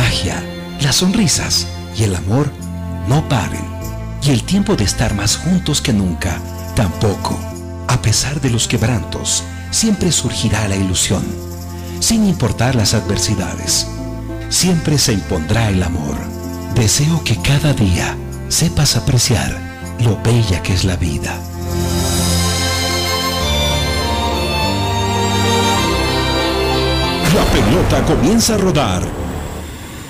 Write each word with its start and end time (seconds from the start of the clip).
magia, 0.00 0.42
las 0.80 0.96
sonrisas 0.96 1.66
y 1.96 2.04
el 2.04 2.16
amor 2.16 2.50
no 3.06 3.28
paren. 3.28 3.68
Y 4.22 4.30
el 4.30 4.44
tiempo 4.44 4.74
de 4.76 4.84
estar 4.84 5.14
más 5.14 5.36
juntos 5.36 5.80
que 5.82 5.92
nunca 5.92 6.38
tampoco. 6.74 7.38
A 7.86 8.00
pesar 8.00 8.40
de 8.40 8.50
los 8.50 8.66
quebrantos, 8.66 9.44
siempre 9.70 10.10
surgirá 10.10 10.68
la 10.68 10.76
ilusión. 10.76 11.24
Sin 12.00 12.26
importar 12.26 12.74
las 12.74 12.94
adversidades, 12.94 13.86
siempre 14.48 14.96
se 14.98 15.12
impondrá 15.12 15.68
el 15.68 15.82
amor. 15.82 16.16
Deseo 16.74 17.22
que 17.22 17.36
cada 17.36 17.74
día 17.74 18.16
sepas 18.48 18.96
apreciar 18.96 19.58
lo 20.00 20.16
bella 20.22 20.62
que 20.62 20.72
es 20.72 20.84
la 20.84 20.96
vida. 20.96 21.34
La 27.34 27.44
pelota 27.52 28.04
comienza 28.06 28.54
a 28.54 28.58
rodar 28.58 29.19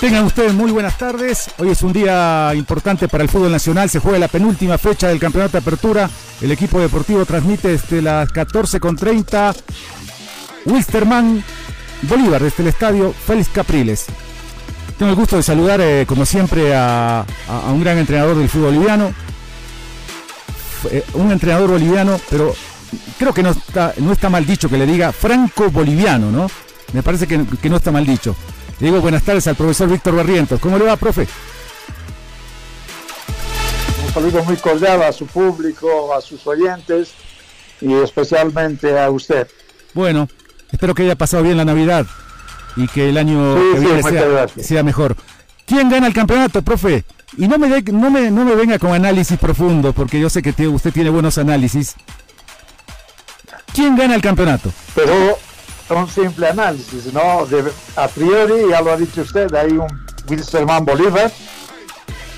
Tengan 0.00 0.26
ustedes 0.26 0.54
muy 0.54 0.70
buenas 0.70 0.96
tardes. 0.96 1.50
Hoy 1.58 1.70
es 1.70 1.82
un 1.82 1.92
día 1.92 2.52
importante 2.54 3.08
para 3.08 3.24
el 3.24 3.28
fútbol 3.28 3.50
nacional. 3.50 3.90
Se 3.90 3.98
juega 3.98 4.16
la 4.20 4.28
penúltima 4.28 4.78
fecha 4.78 5.08
del 5.08 5.18
campeonato 5.18 5.52
de 5.52 5.58
apertura. 5.58 6.08
El 6.40 6.52
equipo 6.52 6.78
deportivo 6.78 7.26
transmite 7.26 7.66
desde 7.68 8.00
las 8.00 8.28
14.30. 8.28 9.56
Wilstermann 10.66 11.42
Bolívar 12.02 12.40
desde 12.40 12.62
el 12.62 12.68
estadio 12.68 13.12
Félix 13.12 13.48
Capriles. 13.48 14.06
Tengo 14.96 15.10
el 15.10 15.16
gusto 15.16 15.34
de 15.34 15.42
saludar, 15.42 15.80
eh, 15.80 16.04
como 16.06 16.24
siempre, 16.24 16.72
a, 16.76 17.26
un 17.68 17.80
gran 17.80 17.98
entrenador 17.98 18.36
del 18.36 18.48
fútbol 18.48 18.74
boliviano. 18.74 19.12
Eh, 20.92 21.04
un 21.14 21.32
entrenador 21.32 21.70
boliviano, 21.70 22.20
pero 22.30 22.54
creo 23.18 23.34
que 23.34 23.42
no 23.42 23.50
está, 23.50 23.94
no 23.98 24.12
está 24.12 24.30
mal 24.30 24.46
dicho 24.46 24.68
que 24.68 24.78
le 24.78 24.86
diga 24.86 25.10
franco-boliviano, 25.10 26.30
¿no? 26.30 26.48
Me 26.92 27.02
parece 27.02 27.26
que 27.26 27.68
no 27.68 27.76
está 27.76 27.90
mal 27.90 28.06
dicho. 28.06 28.36
Digo 28.80 29.00
buenas 29.00 29.24
tardes 29.24 29.46
al 29.48 29.56
profesor 29.56 29.88
Víctor 29.88 30.14
Barrientos. 30.14 30.60
¿Cómo 30.60 30.78
le 30.78 30.84
va, 30.84 30.96
profe? 30.96 31.26
Un 34.06 34.14
saludo 34.14 34.44
muy 34.44 34.56
cordial 34.56 35.02
a 35.02 35.12
su 35.12 35.26
público, 35.26 36.14
a 36.14 36.20
sus 36.20 36.46
oyentes 36.46 37.12
y 37.80 37.92
especialmente 37.94 38.98
a 38.98 39.10
usted. 39.10 39.48
Bueno, 39.94 40.28
espero 40.70 40.94
que 40.94 41.02
haya 41.02 41.16
pasado 41.16 41.42
bien 41.42 41.56
la 41.56 41.64
Navidad 41.64 42.06
y 42.76 42.86
que 42.86 43.08
el 43.08 43.18
año 43.18 43.56
que 43.72 43.80
viene 43.80 44.02
sea, 44.62 44.82
mejor. 44.84 45.16
¿Quién 45.66 45.90
gana 45.90 46.06
el 46.06 46.14
campeonato, 46.14 46.62
profe? 46.62 47.04
Y 47.36 47.48
no 47.48 47.58
me, 47.58 47.68
no, 47.82 48.10
me, 48.10 48.30
no 48.30 48.44
me 48.44 48.54
venga 48.54 48.78
con 48.78 48.92
análisis 48.92 49.38
profundo, 49.38 49.92
porque 49.92 50.20
yo 50.20 50.30
sé 50.30 50.40
que 50.40 50.68
usted 50.68 50.92
tiene 50.92 51.10
buenos 51.10 51.36
análisis. 51.36 51.96
¿Quién 53.74 53.96
gana 53.96 54.14
el 54.14 54.22
campeonato? 54.22 54.72
Pero 54.94 55.38
un 55.96 56.08
simple 56.08 56.48
análisis, 56.48 57.12
¿no? 57.12 57.46
a 57.96 58.08
priori, 58.08 58.68
ya 58.68 58.82
lo 58.82 58.92
ha 58.92 58.96
dicho 58.96 59.22
usted, 59.22 59.52
hay 59.54 59.72
un 59.72 59.86
Wilstermann 60.28 60.84
Bolívar, 60.84 61.30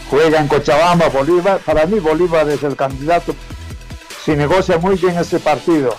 juega 0.08 0.40
en 0.40 0.48
Cochabamba 0.48 1.08
Bolívar, 1.08 1.58
para 1.60 1.86
mí 1.86 1.98
Bolívar 1.98 2.48
es 2.48 2.62
el 2.62 2.76
candidato, 2.76 3.34
si 4.24 4.32
negocia 4.32 4.78
muy 4.78 4.96
bien 4.96 5.18
ese 5.18 5.40
partido, 5.40 5.96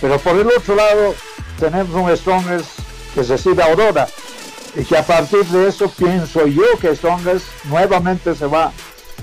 pero 0.00 0.18
por 0.18 0.36
el 0.36 0.48
otro 0.48 0.74
lado 0.74 1.14
tenemos 1.60 1.94
un 1.94 2.16
Strongers 2.16 2.66
que 3.14 3.22
se 3.22 3.38
sigue 3.38 3.62
Aurora, 3.62 4.08
y 4.74 4.84
que 4.84 4.96
a 4.96 5.02
partir 5.02 5.44
de 5.46 5.68
eso 5.68 5.88
pienso 5.90 6.46
yo 6.46 6.64
que 6.80 6.94
Strongers 6.94 7.44
nuevamente 7.64 8.34
se 8.34 8.46
va 8.46 8.72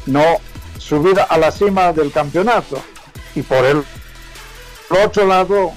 no 0.06 0.38
subir 0.78 1.19
a 1.19 1.38
la 1.38 1.52
cima 1.52 1.91
del 1.91 2.12
campeonato, 2.12 2.81
y 3.35 3.41
por 3.41 3.66
el 3.66 3.84
otro 5.03 5.28
lado 5.28 5.74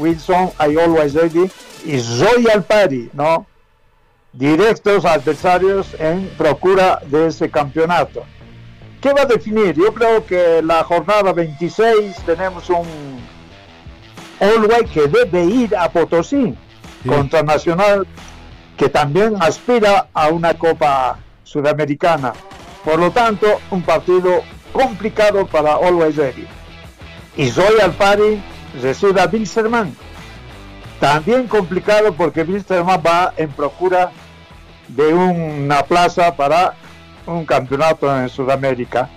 Wilson, 0.00 0.50
I 0.58 0.76
Always 0.76 1.14
Ready 1.14 1.50
y 1.84 2.00
Royal 2.18 2.64
Party, 2.64 3.10
¿no? 3.12 3.46
Directos 4.32 5.04
adversarios 5.04 5.94
en 5.98 6.28
procura 6.38 7.00
de 7.06 7.26
ese 7.26 7.50
campeonato. 7.50 8.24
¿Qué 9.00 9.12
va 9.12 9.22
a 9.22 9.26
definir? 9.26 9.74
Yo 9.74 9.92
creo 9.94 10.24
que 10.26 10.60
la 10.62 10.84
jornada 10.84 11.32
26 11.32 12.16
tenemos 12.26 12.68
un 12.70 12.86
Always 14.40 14.90
que 14.90 15.06
debe 15.06 15.44
ir 15.44 15.76
a 15.76 15.90
Potosí 15.90 16.54
contra 17.06 17.42
Nacional, 17.42 18.06
que 18.76 18.88
también 18.88 19.36
aspira 19.40 20.08
a 20.12 20.28
una 20.28 20.54
Copa 20.54 21.18
Sudamericana. 21.44 22.32
Por 22.84 22.98
lo 22.98 23.10
tanto, 23.10 23.60
un 23.70 23.82
partido 23.82 24.42
complicado 24.72 25.46
para 25.46 25.74
Always 25.74 26.16
Ready. 26.16 26.46
Y 27.36 27.50
Royal 27.50 27.92
Party 27.92 28.42
recibe 28.82 29.20
a 29.20 29.26
Wilstermann. 29.26 29.94
También 30.98 31.46
complicado 31.46 32.12
porque 32.12 32.42
Wilstermann 32.42 33.02
va 33.04 33.32
en 33.36 33.50
procura 33.50 34.12
de 34.88 35.14
una 35.14 35.82
plaza 35.82 36.36
para 36.36 36.74
un 37.26 37.46
campeonato 37.46 38.14
en 38.18 38.28
Sudamérica. 38.28 39.08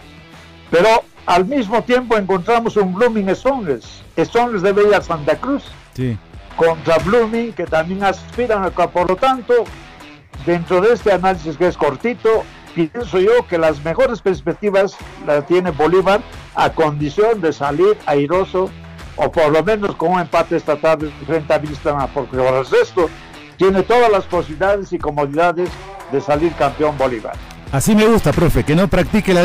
Pero 0.69 1.03
al 1.25 1.45
mismo 1.45 1.83
tiempo 1.83 2.17
encontramos 2.17 2.77
un 2.77 2.93
Blooming 2.93 3.33
Strongers. 3.35 4.03
Strongers 4.17 4.61
debe 4.61 4.87
ir 4.87 4.95
a 4.95 5.01
Santa 5.01 5.35
Cruz 5.35 5.63
contra 6.55 6.97
Blooming, 6.99 7.53
que 7.53 7.65
también 7.65 8.03
aspiran 8.03 8.63
acá. 8.63 8.87
Por 8.89 9.09
lo 9.09 9.15
tanto, 9.15 9.53
dentro 10.45 10.81
de 10.81 10.93
este 10.93 11.11
análisis 11.11 11.57
que 11.57 11.67
es 11.67 11.77
cortito, 11.77 12.43
pienso 12.75 13.19
yo 13.19 13.47
que 13.47 13.57
las 13.57 13.83
mejores 13.83 14.21
perspectivas 14.21 14.95
las 15.25 15.45
tiene 15.47 15.71
Bolívar 15.71 16.21
a 16.55 16.69
condición 16.71 17.41
de 17.41 17.53
salir 17.53 17.97
airoso 18.05 18.69
o 19.15 19.31
por 19.31 19.51
lo 19.51 19.63
menos 19.63 19.95
con 19.95 20.13
un 20.13 20.19
empate 20.19 20.55
esta 20.55 20.75
tarde 20.75 21.11
frente 21.25 21.53
a 21.53 21.57
Vistama, 21.57 22.07
porque 22.07 22.37
por 22.37 22.53
el 22.53 22.65
resto 22.65 23.09
tiene 23.57 23.83
todas 23.83 24.11
las 24.11 24.25
posibilidades 24.25 24.91
y 24.93 24.97
comodidades 24.97 25.69
de 26.11 26.21
salir 26.21 26.53
campeón 26.53 26.97
Bolívar. 26.97 27.35
Así 27.71 27.95
me 27.95 28.05
gusta, 28.05 28.31
profe, 28.31 28.63
que 28.63 28.75
no 28.75 28.87
practique 28.87 29.33
la, 29.33 29.41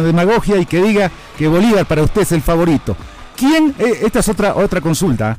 demagogia 0.00 0.56
y 0.58 0.66
que 0.66 0.80
diga 0.80 1.10
que 1.36 1.48
Bolívar 1.48 1.86
para 1.86 2.02
usted 2.02 2.22
es 2.22 2.32
el 2.32 2.42
favorito. 2.42 2.96
¿Quién, 3.36 3.74
eh, 3.78 4.00
esta 4.02 4.20
es 4.20 4.28
otra, 4.28 4.54
otra 4.54 4.80
consulta, 4.80 5.36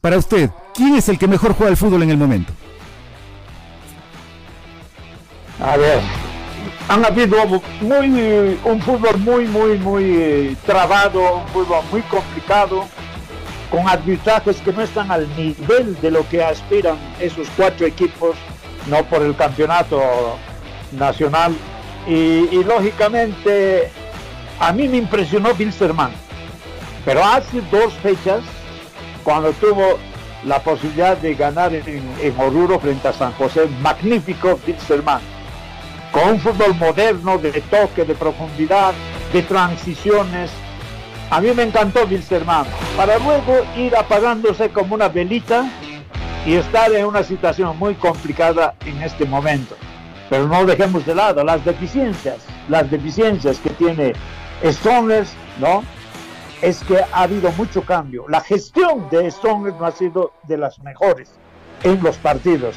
para 0.00 0.18
usted, 0.18 0.50
¿quién 0.74 0.96
es 0.96 1.08
el 1.08 1.18
que 1.18 1.28
mejor 1.28 1.54
juega 1.54 1.70
el 1.70 1.76
fútbol 1.76 2.02
en 2.02 2.10
el 2.10 2.16
momento? 2.16 2.52
A 5.60 5.76
ver, 5.76 6.00
han 6.88 7.04
habido 7.04 7.36
muy, 7.80 8.58
un 8.64 8.82
fútbol 8.82 9.18
muy, 9.18 9.46
muy, 9.46 9.78
muy 9.78 10.04
eh, 10.16 10.56
trabado, 10.66 11.38
un 11.38 11.48
fútbol 11.48 11.82
muy 11.90 12.02
complicado, 12.02 12.86
con 13.70 13.88
arbitrajes 13.88 14.60
que 14.60 14.72
no 14.72 14.82
están 14.82 15.10
al 15.10 15.26
nivel 15.36 15.98
de 16.00 16.10
lo 16.10 16.28
que 16.28 16.42
aspiran 16.42 16.96
esos 17.18 17.48
cuatro 17.56 17.86
equipos, 17.86 18.36
no 18.86 19.02
por 19.04 19.22
el 19.22 19.34
campeonato 19.34 20.00
nacional. 20.92 21.54
Y, 22.06 22.62
lógicamente, 22.64 23.90
a 24.60 24.70
mí 24.72 24.86
me 24.88 24.98
impresionó 24.98 25.52
Wilstermann, 25.58 26.12
pero 27.04 27.24
hace 27.24 27.62
dos 27.70 27.94
fechas, 27.94 28.42
cuando 29.24 29.52
tuvo 29.52 29.98
la 30.44 30.58
posibilidad 30.58 31.16
de 31.16 31.34
ganar 31.34 31.74
en, 31.74 32.04
en 32.20 32.34
Oruro 32.38 32.78
frente 32.78 33.08
a 33.08 33.12
San 33.14 33.32
José, 33.32 33.66
magnífico 33.80 34.60
Wilstermann 34.66 35.33
con 36.14 36.28
un 36.28 36.40
fútbol 36.40 36.76
moderno, 36.76 37.38
de 37.38 37.50
toque, 37.62 38.04
de 38.04 38.14
profundidad, 38.14 38.94
de 39.32 39.42
transiciones. 39.42 40.48
A 41.28 41.40
mí 41.40 41.50
me 41.52 41.64
encantó 41.64 42.06
Wilstermann, 42.06 42.66
para 42.96 43.18
luego 43.18 43.66
ir 43.76 43.96
apagándose 43.96 44.68
como 44.68 44.94
una 44.94 45.08
velita 45.08 45.68
y 46.46 46.54
estar 46.54 46.92
en 46.92 47.04
una 47.06 47.24
situación 47.24 47.76
muy 47.78 47.96
complicada 47.96 48.76
en 48.86 49.02
este 49.02 49.24
momento. 49.24 49.74
Pero 50.30 50.46
no 50.46 50.64
dejemos 50.64 51.04
de 51.04 51.16
lado 51.16 51.42
las 51.42 51.64
deficiencias, 51.64 52.38
las 52.68 52.88
deficiencias 52.88 53.58
que 53.58 53.70
tiene 53.70 54.12
Strongers, 54.64 55.32
¿no? 55.58 55.82
Es 56.62 56.84
que 56.84 56.98
ha 57.12 57.22
habido 57.22 57.50
mucho 57.52 57.82
cambio. 57.82 58.26
La 58.28 58.40
gestión 58.40 59.08
de 59.10 59.28
Strongers 59.32 59.76
no 59.80 59.86
ha 59.86 59.92
sido 59.92 60.32
de 60.44 60.58
las 60.58 60.78
mejores 60.78 61.28
en 61.82 62.00
los 62.04 62.16
partidos. 62.18 62.76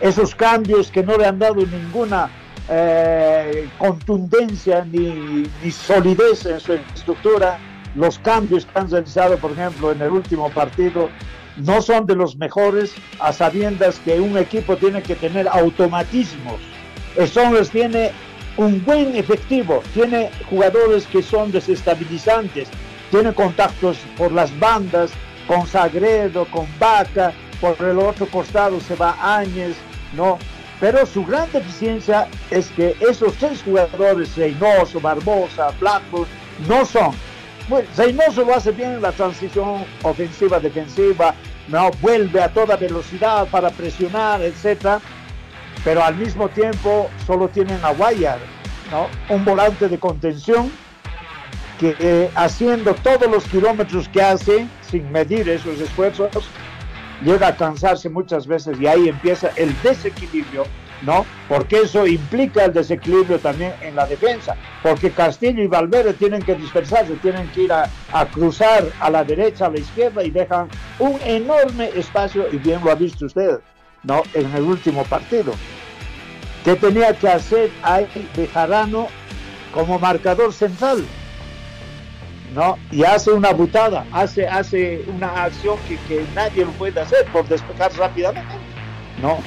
Esos 0.00 0.34
cambios 0.34 0.90
que 0.90 1.04
no 1.04 1.16
le 1.16 1.24
han 1.24 1.38
dado 1.38 1.54
ninguna 1.54 2.28
eh, 2.68 3.68
contundencia 3.78 4.84
ni, 4.84 5.46
solidez 5.70 6.44
en 6.46 6.60
su 6.60 6.74
estructura, 6.74 7.58
los 7.94 8.18
cambios 8.18 8.66
que 8.66 8.78
han 8.78 8.90
realizado, 8.90 9.38
por 9.38 9.52
ejemplo, 9.52 9.92
en 9.92 10.02
el 10.02 10.10
último 10.10 10.50
partido, 10.50 11.08
no 11.56 11.82
son 11.82 12.06
de 12.06 12.14
los 12.14 12.36
mejores 12.36 12.92
a 13.18 13.32
sabiendas 13.32 13.98
que 14.00 14.20
un 14.20 14.36
equipo 14.36 14.76
tiene 14.76 15.02
que 15.02 15.14
tener 15.14 15.48
automatismos. 15.48 16.60
Strongers 17.18 17.70
tiene 17.70 18.12
un 18.56 18.84
buen 18.84 19.16
efectivo, 19.16 19.82
tiene 19.94 20.30
jugadores 20.50 21.06
que 21.06 21.22
son 21.22 21.50
desestabilizantes, 21.50 22.68
tiene 23.10 23.32
contactos 23.32 23.98
por 24.16 24.30
las 24.30 24.56
bandas 24.58 25.10
con 25.46 25.66
Sagredo, 25.66 26.44
con 26.46 26.66
Vaca, 26.78 27.32
por 27.60 27.76
el 27.84 27.98
otro 27.98 28.26
costado 28.26 28.78
se 28.80 28.94
va 28.94 29.16
Áñez, 29.20 29.76
¿no? 30.14 30.38
Pero 30.80 31.04
su 31.06 31.24
gran 31.24 31.50
deficiencia 31.52 32.28
es 32.50 32.68
que 32.70 32.96
esos 33.00 33.34
tres 33.34 33.62
jugadores, 33.62 34.36
Reynoso, 34.36 35.00
Barbosa, 35.00 35.70
Blackburn, 35.80 36.28
no 36.68 36.84
son. 36.84 37.10
Bueno, 37.68 37.88
Reynoso 37.96 38.44
lo 38.44 38.54
hace 38.54 38.70
bien 38.70 38.92
en 38.92 39.02
la 39.02 39.12
transición 39.12 39.84
ofensiva-defensiva, 40.02 41.34
no 41.68 41.90
vuelve 42.00 42.40
a 42.40 42.48
toda 42.48 42.76
velocidad 42.76 43.46
para 43.48 43.70
presionar, 43.70 44.40
etcétera, 44.40 45.00
pero 45.84 46.02
al 46.02 46.16
mismo 46.16 46.48
tiempo 46.48 47.10
solo 47.26 47.48
tienen 47.48 47.78
a 47.82 47.90
Wire, 47.90 48.38
¿no? 48.90 49.08
un 49.34 49.44
volante 49.44 49.88
de 49.88 49.98
contención 49.98 50.70
que 51.78 51.94
eh, 51.98 52.30
haciendo 52.34 52.94
todos 52.94 53.30
los 53.30 53.44
kilómetros 53.44 54.08
que 54.08 54.20
hace, 54.20 54.66
sin 54.82 55.10
medir 55.12 55.48
esos 55.48 55.78
esfuerzos, 55.80 56.48
llega 57.22 57.48
a 57.48 57.56
cansarse 57.56 58.08
muchas 58.08 58.46
veces 58.46 58.80
y 58.80 58.86
ahí 58.86 59.08
empieza 59.08 59.50
el 59.56 59.74
desequilibrio, 59.82 60.64
¿no? 61.02 61.26
Porque 61.48 61.80
eso 61.82 62.06
implica 62.06 62.64
el 62.64 62.72
desequilibrio 62.72 63.38
también 63.38 63.74
en 63.80 63.96
la 63.96 64.06
defensa, 64.06 64.56
porque 64.82 65.10
Castillo 65.10 65.62
y 65.62 65.66
Valverde 65.66 66.14
tienen 66.14 66.42
que 66.42 66.54
dispersarse, 66.54 67.14
tienen 67.16 67.48
que 67.48 67.62
ir 67.62 67.72
a, 67.72 67.88
cruzar 68.32 68.84
a 69.00 69.10
la 69.10 69.24
derecha, 69.24 69.66
a 69.66 69.70
la 69.70 69.80
izquierda 69.80 70.22
y 70.22 70.30
dejan 70.30 70.68
un 70.98 71.18
enorme 71.24 71.90
espacio, 71.94 72.46
y 72.52 72.56
bien 72.58 72.80
lo 72.84 72.90
ha 72.90 72.94
visto 72.94 73.26
usted, 73.26 73.60
¿no? 74.04 74.22
En 74.34 74.54
el 74.54 74.62
último 74.62 75.04
partido. 75.04 75.52
¿Qué 76.64 76.74
tenía 76.76 77.14
que 77.14 77.28
hacer 77.28 77.70
ahí 77.82 78.06
Bejarano 78.36 79.08
como 79.72 79.98
marcador 79.98 80.52
central? 80.52 81.04
¿No? 82.54 82.78
Y 82.90 83.04
hace 83.04 83.30
una 83.30 83.52
butada, 83.52 84.06
hace, 84.12 84.46
hace 84.46 85.04
una 85.08 85.44
acción 85.44 85.76
que, 86.08 86.24
nadie 86.34 86.64
lo 86.64 86.72
puede 86.72 87.00
hacer 87.00 87.26
por 87.32 87.46
despejar 87.46 87.92
rápidamente, 87.96 88.54
¿no? 89.20 89.38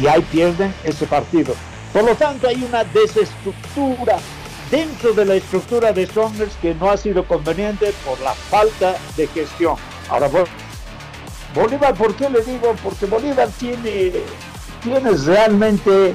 Y 0.00 0.06
ahí 0.06 0.22
pierden 0.30 0.74
ese 0.84 1.06
partido. 1.06 1.54
Por 1.92 2.04
lo 2.04 2.14
tanto, 2.14 2.48
hay 2.48 2.62
una 2.62 2.84
desestructura 2.84 4.18
dentro 4.70 5.12
de 5.14 5.24
la 5.24 5.34
estructura 5.34 5.92
de 5.92 6.06
Strongers 6.06 6.54
que 6.60 6.74
no 6.74 6.90
ha 6.90 6.96
sido 6.96 7.24
conveniente 7.24 7.92
por 8.04 8.20
la 8.20 8.34
falta 8.34 8.96
de 9.16 9.26
gestión. 9.28 9.76
Ahora, 10.08 10.28
Bolívar, 11.54 11.94
¿por 11.94 12.14
qué 12.14 12.28
le 12.28 12.42
digo? 12.42 12.74
Porque 12.82 13.06
Bolívar 13.06 13.48
tiene, 13.58 14.12
tiene 14.82 15.10
realmente 15.10 16.14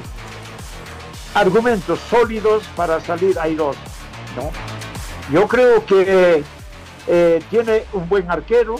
argumentos 1.34 1.98
sólidos 2.08 2.62
para 2.76 3.00
salir 3.00 3.38
airoso, 3.38 3.78
¿no? 4.36 4.73
Yo 5.30 5.48
creo 5.48 5.84
que 5.86 6.44
eh, 7.06 7.42
tiene 7.48 7.84
un 7.92 8.08
buen 8.08 8.30
arquero, 8.30 8.76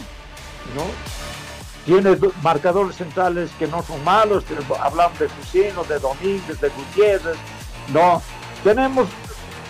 ¿no? 0.74 0.84
Tiene 1.86 2.16
marcadores 2.42 2.96
centrales 2.96 3.50
que 3.58 3.66
no 3.66 3.82
son 3.82 4.02
malos, 4.04 4.44
hablamos 4.80 5.18
de 5.18 5.28
Fusino, 5.28 5.84
de 5.84 5.98
Domínguez, 5.98 6.60
de 6.60 6.68
Gutiérrez, 6.68 7.36
¿no? 7.92 8.22
Tenemos 8.62 9.08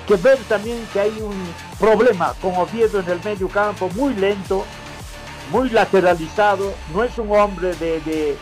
que 0.06 0.16
ver 0.16 0.38
también 0.48 0.86
que 0.92 1.00
hay 1.00 1.18
un 1.20 1.34
problema 1.78 2.34
con 2.40 2.54
Oviedo 2.56 3.00
en 3.00 3.08
el 3.08 3.22
medio 3.24 3.48
campo, 3.48 3.88
muy 3.94 4.14
lento, 4.14 4.64
muy 5.50 5.70
lateralizado, 5.70 6.72
no 6.92 7.04
es 7.04 7.16
un 7.18 7.30
hombre 7.32 7.74
de 7.76 8.36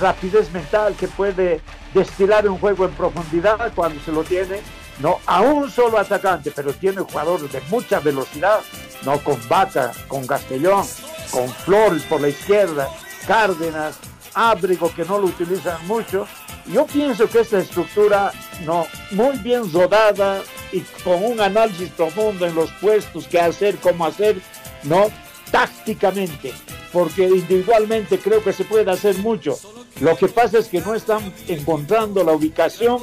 rapidez 0.00 0.50
mental 0.52 0.94
que 0.94 1.08
puede 1.08 1.60
destilar 1.94 2.48
un 2.48 2.58
juego 2.58 2.84
en 2.84 2.92
profundidad 2.92 3.72
cuando 3.74 4.00
se 4.02 4.12
lo 4.12 4.22
tiene, 4.24 4.60
no 5.00 5.20
a 5.26 5.40
un 5.40 5.70
solo 5.70 5.98
atacante, 5.98 6.50
pero 6.50 6.72
tiene 6.72 7.02
jugadores 7.02 7.50
de 7.52 7.60
mucha 7.70 8.00
velocidad, 8.00 8.60
no 9.04 9.18
con 9.18 9.38
Vaca, 9.48 9.92
con 10.08 10.26
Castellón, 10.26 10.86
con 11.30 11.48
Flores 11.48 12.02
por 12.04 12.20
la 12.20 12.28
izquierda, 12.28 12.88
Cárdenas, 13.26 13.96
Ábrigo 14.34 14.92
que 14.94 15.04
no 15.04 15.18
lo 15.18 15.26
utilizan 15.26 15.86
mucho. 15.86 16.26
Yo 16.66 16.86
pienso 16.86 17.28
que 17.28 17.40
esta 17.40 17.58
estructura, 17.58 18.32
no, 18.64 18.86
muy 19.10 19.36
bien 19.38 19.70
rodada 19.72 20.42
y 20.72 20.80
con 21.02 21.22
un 21.22 21.40
análisis 21.40 21.90
profundo 21.90 22.46
en 22.46 22.54
los 22.54 22.70
puestos, 22.72 23.26
qué 23.26 23.40
hacer, 23.40 23.76
cómo 23.76 24.06
hacer, 24.06 24.40
no, 24.84 25.10
tácticamente, 25.50 26.54
porque 26.92 27.24
individualmente 27.24 28.18
creo 28.18 28.42
que 28.42 28.52
se 28.52 28.64
puede 28.64 28.90
hacer 28.90 29.18
mucho. 29.18 29.58
Lo 30.00 30.16
que 30.16 30.28
pasa 30.28 30.58
es 30.58 30.68
que 30.68 30.80
no 30.80 30.94
están 30.94 31.32
encontrando 31.48 32.24
la 32.24 32.32
ubicación 32.32 33.00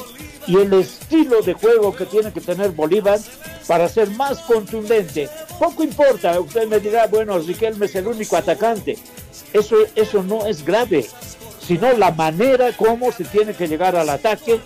y 0.49 0.57
el 0.57 0.73
estilo 0.73 1.43
de 1.43 1.53
juego 1.53 1.95
que 1.95 2.05
tiene 2.05 2.33
que 2.33 2.41
tener 2.41 2.71
Bolívar 2.71 3.19
para 3.67 3.87
ser 3.87 4.09
más 4.09 4.39
contundente. 4.39 5.29
Poco 5.59 5.83
importa, 5.83 6.39
usted 6.39 6.67
me 6.67 6.79
dirá, 6.79 7.05
bueno, 7.05 7.37
Riquelme 7.37 7.85
es 7.85 7.95
el 7.95 8.07
único 8.07 8.35
atacante. 8.35 8.97
Eso, 9.53 9.75
eso 9.95 10.23
no 10.23 10.47
es 10.47 10.65
grave, 10.65 11.05
sino 11.61 11.93
la 11.93 12.09
manera 12.11 12.71
como 12.75 13.11
se 13.11 13.25
tiene 13.25 13.53
que 13.53 13.67
llegar 13.67 13.95
al 13.95 14.09
ataque 14.09 14.59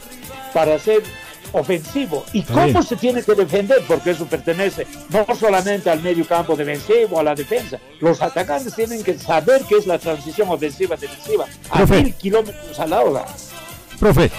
para 0.54 0.80
ser 0.80 1.04
ofensivo 1.52 2.24
y 2.32 2.44
cómo 2.44 2.82
se 2.82 2.96
tiene 2.96 3.22
que 3.22 3.36
defender, 3.36 3.84
porque 3.86 4.12
eso 4.12 4.26
pertenece 4.26 4.88
no 5.10 5.26
solamente 5.36 5.90
al 5.90 6.02
medio 6.02 6.26
campo 6.26 6.56
defensivo, 6.56 7.20
a 7.20 7.24
la 7.24 7.36
defensa. 7.36 7.78
Los 8.00 8.22
atacantes 8.22 8.74
tienen 8.74 9.04
que 9.04 9.20
saber 9.20 9.64
qué 9.68 9.80
es 9.80 9.86
la 9.86 10.00
transición 10.00 10.48
ofensiva-defensiva 10.48 11.46
a 11.70 11.86
mil 11.86 12.14
kilómetros 12.14 12.80
a 12.80 12.88
la 12.88 13.02
hora. 13.02 13.26
Profe, 14.00 14.32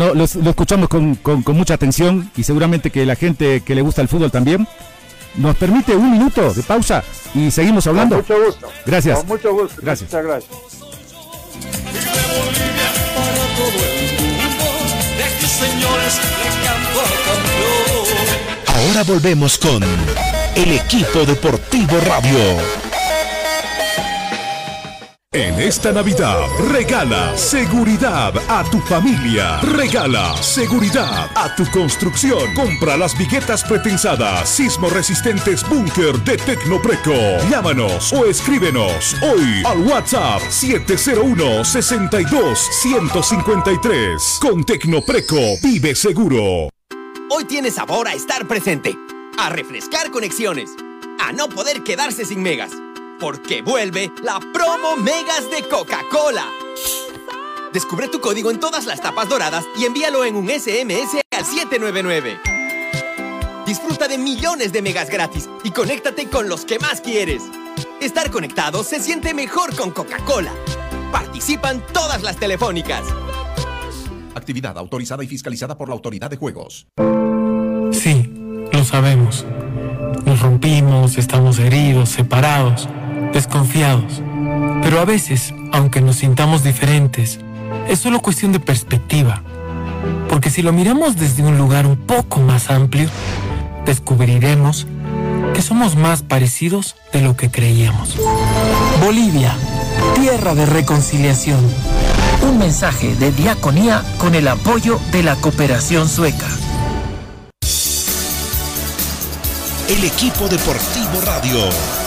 no, 0.00 0.14
lo, 0.14 0.24
escuchamos 0.24 0.88
con, 0.88 1.18
mucha 1.48 1.74
atención 1.74 2.30
y 2.34 2.42
seguramente 2.42 2.90
que 2.90 3.04
la 3.04 3.16
gente 3.16 3.60
que 3.60 3.74
le 3.74 3.82
gusta 3.82 4.00
el 4.00 4.08
fútbol 4.08 4.30
también. 4.30 4.66
¿Nos 5.36 5.56
permite 5.56 5.94
un 5.94 6.10
minuto 6.10 6.52
de 6.52 6.62
pausa 6.62 7.04
y 7.34 7.52
seguimos 7.52 7.86
hablando? 7.86 8.16
Con 8.16 8.24
mucho 8.24 8.46
gusto. 8.46 8.68
Gracias. 8.84 9.18
Con 9.18 9.28
mucho 9.28 9.52
gusto. 9.52 9.80
Gracias. 9.80 10.10
Muchas 10.10 10.24
gracias. 10.24 10.50
Ahora 18.66 19.04
volvemos 19.04 19.58
con 19.58 19.84
el 20.56 20.72
equipo 20.72 21.24
deportivo 21.26 22.00
radio. 22.06 22.89
En 25.32 25.60
esta 25.60 25.92
Navidad, 25.92 26.40
regala 26.72 27.36
seguridad 27.36 28.34
a 28.48 28.68
tu 28.68 28.80
familia. 28.80 29.60
Regala 29.60 30.36
seguridad 30.42 31.30
a 31.36 31.54
tu 31.54 31.64
construcción. 31.70 32.52
Compra 32.52 32.96
las 32.96 33.16
viguetas 33.16 33.62
pretensadas, 33.62 34.48
sismo 34.48 34.90
resistentes 34.90 35.62
búnker 35.68 36.18
de 36.24 36.36
Tecnopreco. 36.36 37.14
Llámanos 37.48 38.12
o 38.12 38.24
escríbenos 38.24 39.14
hoy 39.22 39.62
al 39.64 39.78
WhatsApp 39.86 40.42
701 40.50 41.64
62 41.64 42.58
153. 42.82 44.38
Con 44.42 44.64
Tecnopreco, 44.64 45.38
vive 45.62 45.94
seguro. 45.94 46.70
Hoy 47.30 47.44
tiene 47.44 47.70
sabor 47.70 48.08
a 48.08 48.14
estar 48.14 48.48
presente, 48.48 48.96
a 49.38 49.48
refrescar 49.48 50.10
conexiones, 50.10 50.70
a 51.20 51.30
no 51.30 51.48
poder 51.48 51.84
quedarse 51.84 52.24
sin 52.24 52.42
megas 52.42 52.72
porque 53.20 53.62
vuelve 53.62 54.10
la 54.24 54.40
promo 54.52 54.96
Megas 54.96 55.50
de 55.50 55.68
Coca-Cola. 55.68 56.46
Descubre 57.72 58.08
tu 58.08 58.20
código 58.20 58.50
en 58.50 58.58
todas 58.58 58.86
las 58.86 59.00
tapas 59.00 59.28
doradas 59.28 59.64
y 59.78 59.84
envíalo 59.84 60.24
en 60.24 60.34
un 60.34 60.48
SMS 60.48 61.20
al 61.30 61.44
799. 61.44 62.40
Disfruta 63.66 64.08
de 64.08 64.18
millones 64.18 64.72
de 64.72 64.82
megas 64.82 65.10
gratis 65.10 65.48
y 65.62 65.70
conéctate 65.70 66.28
con 66.28 66.48
los 66.48 66.64
que 66.64 66.78
más 66.80 67.00
quieres. 67.00 67.42
Estar 68.00 68.30
conectado 68.30 68.82
se 68.82 68.98
siente 68.98 69.34
mejor 69.34 69.76
con 69.76 69.90
Coca-Cola. 69.90 70.52
Participan 71.12 71.84
todas 71.92 72.22
las 72.22 72.36
telefónicas. 72.36 73.02
Actividad 74.34 74.76
autorizada 74.78 75.22
y 75.22 75.28
fiscalizada 75.28 75.76
por 75.76 75.88
la 75.88 75.94
Autoridad 75.94 76.30
de 76.30 76.36
Juegos. 76.36 76.88
Sí, 77.92 78.32
lo 78.72 78.84
sabemos. 78.84 79.44
Nos 80.24 80.40
rompimos, 80.40 81.18
estamos 81.18 81.58
heridos, 81.58 82.08
separados 82.08 82.88
desconfiados. 83.32 84.22
Pero 84.82 85.00
a 85.00 85.04
veces, 85.04 85.54
aunque 85.72 86.00
nos 86.00 86.16
sintamos 86.16 86.64
diferentes, 86.64 87.40
es 87.88 87.98
solo 87.98 88.20
cuestión 88.20 88.52
de 88.52 88.60
perspectiva. 88.60 89.42
Porque 90.28 90.50
si 90.50 90.62
lo 90.62 90.72
miramos 90.72 91.16
desde 91.16 91.42
un 91.42 91.58
lugar 91.58 91.86
un 91.86 91.96
poco 91.96 92.40
más 92.40 92.70
amplio, 92.70 93.08
descubriremos 93.84 94.86
que 95.54 95.62
somos 95.62 95.96
más 95.96 96.22
parecidos 96.22 96.96
de 97.12 97.20
lo 97.20 97.36
que 97.36 97.50
creíamos. 97.50 98.16
Bolivia, 99.04 99.54
tierra 100.14 100.54
de 100.54 100.66
reconciliación. 100.66 101.60
Un 102.42 102.58
mensaje 102.58 103.14
de 103.16 103.32
diaconía 103.32 104.02
con 104.18 104.34
el 104.34 104.48
apoyo 104.48 104.98
de 105.12 105.22
la 105.22 105.36
cooperación 105.36 106.08
sueca. 106.08 106.46
El 109.88 110.04
equipo 110.04 110.48
deportivo 110.48 111.20
radio. 111.24 111.99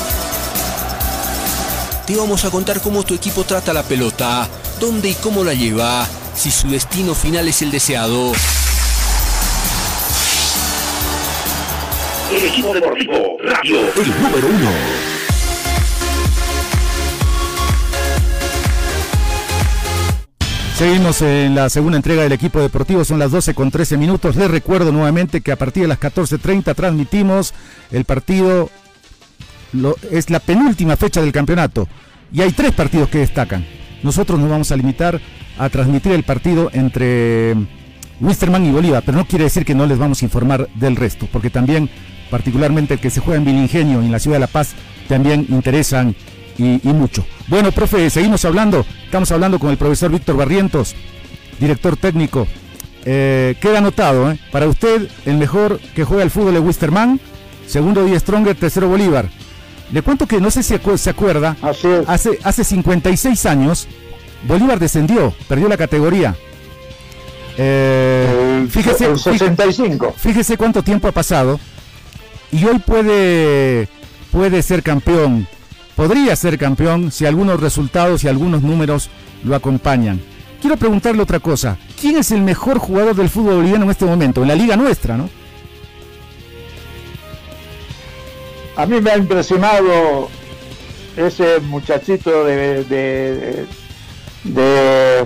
Te 2.05 2.17
vamos 2.17 2.43
a 2.43 2.51
contar 2.51 2.81
cómo 2.81 3.03
tu 3.03 3.13
equipo 3.13 3.45
trata 3.45 3.71
la 3.71 3.81
pelota, 3.81 4.49
dónde 4.81 5.11
y 5.11 5.13
cómo 5.13 5.41
la 5.45 5.53
lleva, 5.53 6.05
si 6.35 6.51
su 6.51 6.67
destino 6.67 7.15
final 7.15 7.47
es 7.47 7.61
el 7.61 7.71
deseado. 7.71 8.33
El 12.29 12.43
equipo 12.45 12.73
deportivo 12.73 13.37
radio. 13.41 13.79
El 13.95 14.21
número 14.21 14.47
uno. 14.47 14.69
Seguimos 20.77 21.21
en 21.21 21.55
la 21.55 21.69
segunda 21.69 21.95
entrega 21.95 22.23
del 22.23 22.33
equipo 22.33 22.59
deportivo, 22.59 23.05
son 23.05 23.19
las 23.19 23.31
12 23.31 23.53
con 23.53 23.71
13 23.71 23.95
minutos. 23.95 24.35
Les 24.35 24.51
recuerdo 24.51 24.91
nuevamente 24.91 25.39
que 25.39 25.53
a 25.53 25.55
partir 25.55 25.83
de 25.83 25.87
las 25.87 26.01
14.30 26.01 26.75
transmitimos 26.75 27.53
el 27.91 28.03
partido, 28.03 28.69
es 30.11 30.29
la 30.29 30.39
penúltima 30.39 30.95
fecha 30.95 31.21
del 31.21 31.31
campeonato 31.31 31.87
y 32.31 32.41
hay 32.41 32.51
tres 32.51 32.71
partidos 32.71 33.09
que 33.09 33.19
destacan. 33.19 33.65
Nosotros 34.01 34.39
nos 34.39 34.49
vamos 34.49 34.71
a 34.71 34.75
limitar 34.75 35.19
a 35.57 35.69
transmitir 35.69 36.11
el 36.11 36.23
partido 36.23 36.69
entre 36.73 37.55
Wisterman 38.19 38.65
y 38.65 38.71
Bolívar, 38.71 39.03
pero 39.05 39.17
no 39.17 39.25
quiere 39.25 39.45
decir 39.45 39.65
que 39.65 39.75
no 39.75 39.85
les 39.85 39.97
vamos 39.97 40.21
a 40.21 40.25
informar 40.25 40.67
del 40.75 40.95
resto, 40.95 41.27
porque 41.31 41.49
también, 41.49 41.89
particularmente 42.29 42.95
el 42.95 42.99
que 42.99 43.09
se 43.09 43.21
juega 43.21 43.37
en 43.37 43.45
Vilingenio 43.45 44.01
y 44.01 44.05
en 44.05 44.11
la 44.11 44.19
ciudad 44.19 44.37
de 44.37 44.41
La 44.41 44.47
Paz, 44.47 44.73
también 45.07 45.45
interesan 45.49 46.15
y, 46.57 46.79
mucho. 46.83 47.25
Bueno, 47.47 47.71
profe, 47.71 48.09
seguimos 48.09 48.45
hablando. 48.45 48.85
Estamos 49.05 49.31
hablando 49.31 49.59
con 49.59 49.71
el 49.71 49.77
profesor 49.77 50.11
Víctor 50.11 50.37
Barrientos, 50.37 50.95
director 51.59 51.97
técnico. 51.97 52.47
Eh, 53.05 53.55
queda 53.59 53.79
anotado, 53.79 54.31
¿eh? 54.31 54.39
Para 54.51 54.67
usted, 54.67 55.09
el 55.25 55.37
mejor 55.37 55.79
que 55.95 56.03
juega 56.03 56.23
el 56.23 56.31
fútbol 56.31 56.55
es 56.55 56.61
Wisterman, 56.61 57.19
segundo 57.67 58.05
Die 58.05 58.19
Stronger, 58.19 58.55
tercero 58.55 58.87
Bolívar. 58.87 59.29
Le 59.93 60.01
cuento 60.01 60.27
que 60.27 60.41
no 60.41 60.51
sé 60.51 60.63
si 60.63 60.75
se 60.97 61.09
acuerda, 61.09 61.55
hace, 62.07 62.39
hace 62.43 62.63
56 62.63 63.45
años, 63.45 63.87
Bolívar 64.47 64.79
descendió, 64.79 65.33
perdió 65.47 65.69
la 65.69 65.77
categoría. 65.77 66.35
Eh, 67.57 68.67
fíjese, 68.69 69.15
65. 69.15 70.15
Fíjese 70.17 70.57
cuánto 70.57 70.81
tiempo 70.81 71.07
ha 71.07 71.11
pasado 71.11 71.59
y 72.51 72.65
hoy 72.65 72.79
puede, 72.79 73.87
puede 74.31 74.63
ser 74.63 74.81
campeón 74.83 75.47
podría 75.95 76.35
ser 76.35 76.57
campeón 76.57 77.11
si 77.11 77.25
algunos 77.25 77.59
resultados 77.59 78.23
y 78.23 78.27
algunos 78.27 78.61
números 78.61 79.09
lo 79.43 79.55
acompañan. 79.55 80.21
Quiero 80.61 80.77
preguntarle 80.77 81.21
otra 81.21 81.39
cosa. 81.39 81.77
¿Quién 81.99 82.17
es 82.17 82.31
el 82.31 82.41
mejor 82.41 82.79
jugador 82.79 83.15
del 83.15 83.29
fútbol 83.29 83.57
boliviano 83.57 83.85
en 83.85 83.91
este 83.91 84.05
momento? 84.05 84.41
En 84.41 84.47
la 84.47 84.55
liga 84.55 84.77
nuestra, 84.77 85.17
¿no? 85.17 85.29
A 88.75 88.85
mí 88.85 88.99
me 89.01 89.11
ha 89.11 89.17
impresionado 89.17 90.29
ese 91.15 91.59
muchachito 91.59 92.45
de, 92.45 92.83
de, 92.85 93.65
de, 94.43 95.25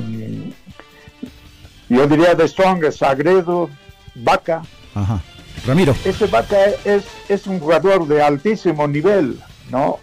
yo 1.89 2.07
diría 2.07 2.35
de 2.35 2.47
Strong, 2.47 2.91
Sagredo, 2.91 3.69
Vaca. 4.15 4.63
Ajá. 4.93 5.21
Ramiro. 5.65 5.95
Ese 6.03 6.27
Vaca 6.27 6.57
es, 6.83 7.05
es 7.29 7.47
un 7.47 7.59
jugador 7.59 8.07
de 8.07 8.21
altísimo 8.21 8.87
nivel, 8.87 9.39
¿no? 9.69 9.99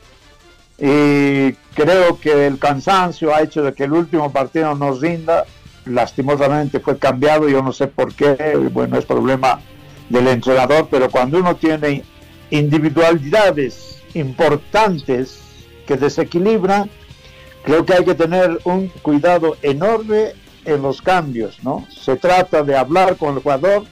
y 0.78 1.52
creo 1.74 2.18
que 2.18 2.46
el 2.46 2.58
cansancio 2.58 3.34
ha 3.34 3.42
hecho 3.42 3.62
de 3.62 3.72
que 3.72 3.84
el 3.84 3.92
último 3.92 4.32
partido 4.32 4.74
nos 4.74 5.00
rinda. 5.00 5.44
Lastimosamente 5.86 6.80
fue 6.80 6.98
cambiado, 6.98 7.48
yo 7.48 7.62
no 7.62 7.72
sé 7.72 7.86
por 7.86 8.14
qué, 8.14 8.56
bueno, 8.72 8.98
es 8.98 9.04
problema 9.04 9.60
del 10.08 10.28
entrenador, 10.28 10.88
pero 10.90 11.10
cuando 11.10 11.38
uno 11.38 11.56
tiene 11.56 12.02
individualidades 12.50 14.02
importantes 14.14 15.40
que 15.86 15.96
desequilibran, 15.96 16.90
creo 17.64 17.84
que 17.84 17.94
hay 17.94 18.04
que 18.04 18.14
tener 18.14 18.58
un 18.64 18.88
cuidado 19.02 19.56
enorme 19.62 20.32
en 20.64 20.82
los 20.82 21.02
cambios, 21.02 21.62
¿no? 21.62 21.86
Se 21.90 22.16
trata 22.16 22.62
de 22.62 22.76
hablar 22.76 23.16
con 23.16 23.34
el 23.34 23.42
jugador 23.42 23.84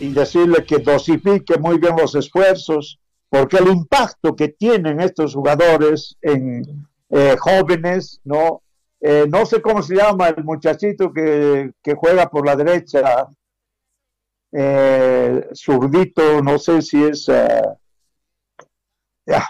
y 0.00 0.12
decirle 0.12 0.64
que 0.64 0.78
dosifique 0.78 1.58
muy 1.58 1.78
bien 1.78 1.96
los 1.96 2.14
esfuerzos, 2.14 2.98
porque 3.28 3.58
el 3.58 3.68
impacto 3.68 4.36
que 4.36 4.48
tienen 4.48 5.00
estos 5.00 5.34
jugadores 5.34 6.16
en 6.22 6.86
eh, 7.10 7.36
jóvenes, 7.38 8.20
¿no? 8.24 8.62
Eh, 9.00 9.26
no 9.28 9.44
sé 9.46 9.60
cómo 9.60 9.82
se 9.82 9.96
llama 9.96 10.28
el 10.28 10.42
muchachito 10.44 11.12
que, 11.12 11.70
juega 11.96 12.28
por 12.28 12.46
la 12.46 12.56
derecha, 12.56 13.28
eh, 14.52 15.48
zurdito, 15.54 16.42
no 16.42 16.58
sé 16.58 16.82
si 16.82 17.02
es, 17.04 17.28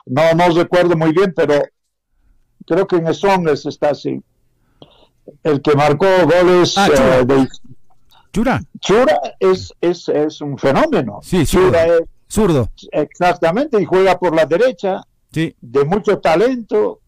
no, 0.06 0.35
no 0.35 0.49
recuerdo 0.50 0.97
muy 0.97 1.12
bien, 1.12 1.33
pero 1.35 1.62
creo 2.66 2.87
que 2.87 2.97
en 2.97 3.14
Strongers 3.14 3.66
está 3.66 3.90
así. 3.90 4.23
El 5.42 5.61
que 5.61 5.75
marcó 5.75 6.06
goles 6.25 6.76
ah, 6.78 6.88
de 7.25 7.49
Chura. 8.33 8.61
Chura 8.80 9.18
es, 9.40 9.73
es, 9.80 10.09
es 10.09 10.40
un 10.40 10.59
fenómeno. 10.59 11.21
Sí, 11.23 11.47
Chura 11.47 11.87
es 11.87 12.02
Zurdo. 12.28 12.68
Exactamente, 12.92 13.80
y 13.80 13.85
juega 13.85 14.18
por 14.18 14.35
la 14.35 14.47
derecha. 14.47 15.02
Sí. 15.33 15.54
De 15.61 15.85
mucho 15.85 16.18
talento. 16.18 17.00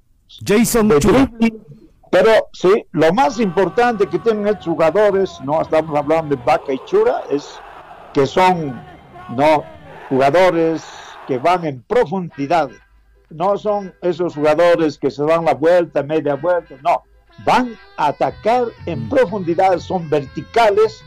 Jason 0.45 0.89
Pero 2.11 2.31
sí, 2.53 2.85
lo 2.93 3.13
más 3.13 3.39
importante 3.41 4.07
que 4.07 4.19
tienen 4.19 4.47
estos 4.47 4.67
jugadores, 4.67 5.39
no 5.45 5.61
estamos 5.63 5.97
hablando 5.97 6.37
de 6.37 6.43
Vaca 6.43 6.73
y 6.73 6.81
Chura, 6.85 7.23
es 7.31 7.59
que 8.13 8.27
son 8.27 8.81
no 9.37 9.65
jugadores 10.09 10.83
que 11.29 11.39
van 11.39 11.65
en 11.67 11.83
profundidad. 11.83 12.71
No 13.29 13.59
son 13.59 13.95
esos 14.01 14.35
jugadores 14.35 14.97
que 14.99 15.11
se 15.11 15.23
dan 15.25 15.45
la 15.45 15.53
vuelta, 15.53 16.03
media 16.03 16.35
vuelta, 16.35 16.75
no. 16.83 17.03
Van 17.45 17.77
a 17.99 18.09
atacar 18.09 18.65
en 18.87 19.05
mm. 19.05 19.09
profundidad, 19.11 19.79
son 19.79 20.09
verticales 20.09 21.05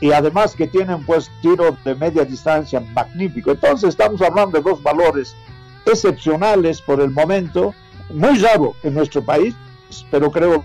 y 0.00 0.12
además 0.12 0.56
que 0.56 0.66
tienen 0.66 1.04
pues 1.04 1.30
tiro 1.42 1.76
de 1.84 1.94
media 1.94 2.24
distancia 2.24 2.80
magnífico. 2.80 3.50
Entonces 3.50 3.90
estamos 3.90 4.22
hablando 4.22 4.58
de 4.58 4.64
dos 4.64 4.82
valores 4.82 5.36
excepcionales 5.84 6.80
por 6.80 7.00
el 7.00 7.10
momento, 7.10 7.74
muy 8.08 8.38
raro 8.38 8.74
en 8.82 8.94
nuestro 8.94 9.22
país, 9.22 9.54
pero 10.10 10.30
creo 10.30 10.64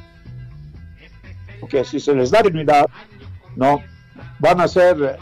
que 1.70 1.84
si 1.84 2.00
se 2.00 2.16
les 2.16 2.32
da 2.32 2.42
unidad, 2.46 2.90
no 3.58 3.82
van 4.40 4.62
a 4.62 4.68
ser 4.70 5.20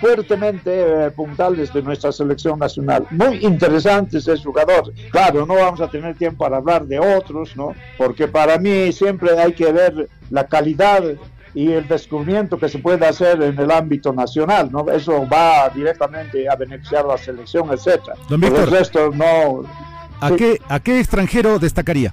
fuertemente 0.00 1.06
eh, 1.06 1.10
puntales 1.10 1.72
de 1.72 1.82
nuestra 1.82 2.12
selección 2.12 2.58
nacional. 2.58 3.06
Muy 3.10 3.44
interesantes 3.44 4.26
ese 4.26 4.42
jugador. 4.42 4.92
Claro, 5.10 5.46
no 5.46 5.54
vamos 5.54 5.80
a 5.80 5.90
tener 5.90 6.16
tiempo 6.16 6.44
para 6.44 6.58
hablar 6.58 6.86
de 6.86 6.98
otros, 6.98 7.56
¿no? 7.56 7.74
Porque 7.96 8.28
para 8.28 8.58
mí 8.58 8.92
siempre 8.92 9.38
hay 9.38 9.52
que 9.52 9.72
ver 9.72 10.08
la 10.30 10.46
calidad 10.46 11.02
y 11.54 11.72
el 11.72 11.88
descubrimiento 11.88 12.58
que 12.58 12.68
se 12.68 12.78
puede 12.78 13.06
hacer 13.06 13.42
en 13.42 13.58
el 13.58 13.70
ámbito 13.70 14.12
nacional, 14.12 14.70
¿no? 14.70 14.88
Eso 14.90 15.26
va 15.28 15.68
directamente 15.70 16.48
a 16.48 16.54
beneficiar 16.54 17.04
a 17.04 17.08
la 17.08 17.18
selección, 17.18 17.70
etcétera. 17.72 18.16
Don 18.28 18.42
el 18.44 18.66
resto 18.66 19.10
no. 19.10 19.62
¿A 20.20 20.30
qué 20.36 20.58
a 20.68 20.80
qué 20.80 20.98
extranjero 20.98 21.58
destacaría? 21.58 22.12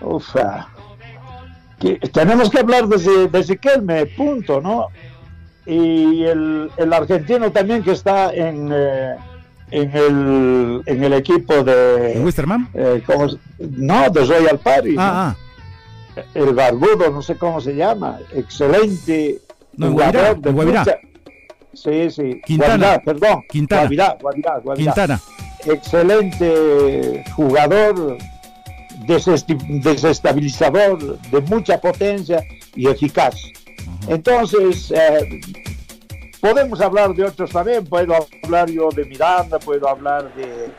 Ufa. 0.00 0.68
Que, 1.78 1.96
tenemos 2.12 2.50
que 2.50 2.58
hablar 2.58 2.86
desde, 2.86 3.28
desde 3.28 3.56
Kelme, 3.56 4.06
punto, 4.06 4.60
¿no? 4.60 4.88
Y 5.66 6.24
el, 6.24 6.70
el 6.76 6.92
argentino 6.92 7.52
también 7.52 7.82
que 7.82 7.92
está 7.92 8.32
en, 8.34 8.70
eh, 8.72 9.14
en, 9.70 9.96
el, 9.96 10.82
en 10.86 11.04
el 11.04 11.12
equipo 11.12 11.62
de... 11.62 12.20
¿Wisterman? 12.22 12.68
Eh, 12.74 13.02
no, 13.58 14.10
de 14.10 14.24
Royal 14.24 14.58
Party. 14.58 14.96
Ah, 14.98 15.30
ah 15.30 15.36
el 16.34 16.54
barbudo, 16.54 17.10
no 17.10 17.22
sé 17.22 17.36
cómo 17.36 17.60
se 17.60 17.74
llama, 17.74 18.18
excelente 18.34 19.40
no, 19.76 19.92
jugador 19.92 20.40
de 20.40 20.50
Guavirá. 20.50 20.84
Sí, 21.72 22.10
sí. 22.10 22.40
Quintana, 22.44 23.00
perdón. 23.04 23.44
Quintana. 23.48 24.16
Guavirá, 24.20 24.60
Quintana. 24.76 25.20
Excelente 25.64 27.24
jugador, 27.34 28.18
desestabilizador, 29.06 31.18
de 31.18 31.40
mucha 31.42 31.80
potencia 31.80 32.42
y 32.74 32.88
eficaz. 32.88 33.36
Entonces, 34.08 34.90
eh, 34.90 35.40
podemos 36.40 36.80
hablar 36.80 37.14
de 37.14 37.24
otros 37.24 37.50
también, 37.50 37.84
puedo 37.84 38.14
hablar 38.42 38.70
yo 38.70 38.88
de 38.90 39.04
Miranda, 39.04 39.58
puedo 39.58 39.88
hablar 39.88 40.32
de, 40.34 40.70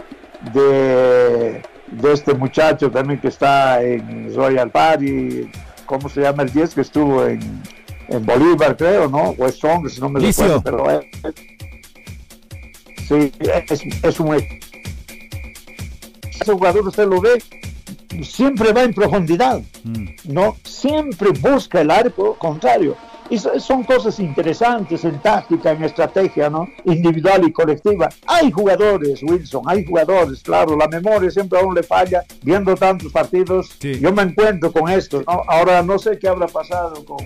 de 0.53 1.61
de 2.01 2.13
este 2.13 2.33
muchacho 2.33 2.89
también 2.89 3.19
que 3.19 3.27
está 3.27 3.83
en 3.83 4.33
Royal 4.35 4.71
Party, 4.71 5.49
¿cómo 5.85 6.09
se 6.09 6.21
llama 6.21 6.41
el 6.43 6.51
10 6.51 6.75
que 6.75 6.81
estuvo 6.81 7.25
en, 7.25 7.61
en 8.07 8.25
Bolívar, 8.25 8.75
creo, 8.75 9.07
¿no? 9.07 9.35
O 9.37 9.45
es 9.45 9.55
si 9.55 10.01
no 10.01 10.09
me 10.09 10.19
recuerdo, 10.19 10.61
pero 10.61 10.89
es, 10.89 11.05
sí, 13.07 13.31
es, 13.69 13.83
es 14.03 14.19
un 14.19 14.35
ese 14.35 14.59
jugador 16.51 16.87
usted 16.87 17.07
lo 17.07 17.21
ve 17.21 17.41
siempre 18.21 18.71
va 18.73 18.83
en 18.83 18.93
profundidad, 18.93 19.61
mm. 19.83 20.07
¿no? 20.25 20.57
Siempre 20.63 21.29
busca 21.31 21.81
el 21.81 21.91
arco 21.91 22.35
contrario. 22.35 22.95
Y 23.29 23.37
son 23.39 23.83
cosas 23.83 24.19
interesantes 24.19 25.05
en 25.05 25.19
táctica, 25.19 25.71
en 25.71 25.83
estrategia, 25.83 26.49
¿no? 26.49 26.67
Individual 26.85 27.47
y 27.47 27.51
colectiva. 27.51 28.09
Hay 28.27 28.51
jugadores, 28.51 29.23
Wilson, 29.23 29.63
hay 29.65 29.85
jugadores, 29.85 30.43
claro, 30.43 30.75
la 30.75 30.87
memoria 30.87 31.31
siempre 31.31 31.57
a 31.57 31.63
uno 31.63 31.73
le 31.73 31.83
falla 31.83 32.23
viendo 32.43 32.75
tantos 32.75 33.11
partidos. 33.11 33.79
Yo 33.79 34.11
me 34.11 34.23
encuentro 34.23 34.71
con 34.71 34.89
esto, 34.89 35.23
¿no? 35.25 35.41
Ahora 35.47 35.81
no 35.81 35.97
sé 35.97 36.19
qué 36.19 36.27
habrá 36.27 36.47
pasado 36.47 37.03
con, 37.05 37.25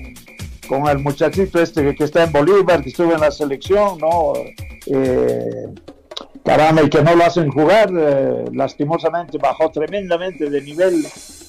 con 0.70 0.88
el 0.88 1.00
muchachito 1.00 1.60
este 1.60 1.96
que, 1.96 2.04
está 2.04 2.24
en 2.24 2.32
Bolívar, 2.32 2.84
que 2.84 2.90
estuvo 2.90 3.14
en 3.14 3.22
la 3.22 3.32
selección, 3.32 3.98
¿no? 3.98 4.34
Eh, 4.86 5.68
caramba, 6.48 6.82
y 6.82 6.90
que 6.90 7.04
no 7.04 7.14
lo 7.14 7.26
hacen 7.26 7.52
jugar, 7.52 7.92
eh, 7.94 8.46
lastimosamente 8.54 9.38
bajó 9.38 9.70
tremendamente 9.70 10.50
de 10.50 10.62
nivel 10.62 11.06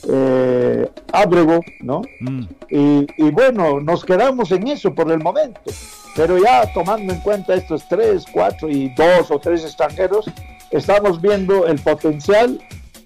eh, 0.08 0.90
Ábrego, 1.12 1.60
¿no? 1.80 2.02
Mm. 2.18 2.42
Y, 2.68 3.30
bueno, 3.30 3.80
nos 3.80 4.04
quedamos 4.04 4.50
en 4.50 4.66
eso 4.66 4.92
por 4.92 5.10
el 5.12 5.20
momento, 5.20 5.70
pero 6.16 6.36
ya 6.38 6.72
tomando 6.72 7.12
en 7.12 7.20
cuenta 7.20 7.54
estos 7.54 7.86
tres, 7.88 8.24
cuatro 8.32 8.68
y 8.68 8.88
dos 8.96 9.30
o 9.30 9.38
tres 9.38 9.62
extranjeros, 9.62 10.28
estamos 10.72 11.20
viendo 11.20 11.68
el 11.68 11.78
potencial 11.78 12.60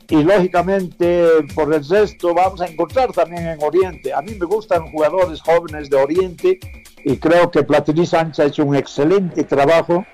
y 0.08 0.22
lógicamente 0.22 1.26
por 1.54 1.74
el 1.74 1.86
resto 1.86 2.32
vamos 2.32 2.62
a 2.62 2.68
encontrar 2.68 3.12
también 3.12 3.46
en 3.46 3.62
Oriente. 3.62 4.14
A 4.14 4.22
mí 4.22 4.34
me 4.34 4.46
gustan 4.46 4.90
jugadores 4.90 5.42
jóvenes 5.42 5.90
de 5.90 5.96
Oriente 5.98 6.58
y 7.04 7.16
creo 7.18 7.50
que 7.50 7.62
Platini 7.62 8.06
Sánchez 8.06 8.38
ha 8.38 8.48
hecho 8.48 8.64
un 8.64 8.76
excelente 8.76 9.44
trabajo 9.44 10.06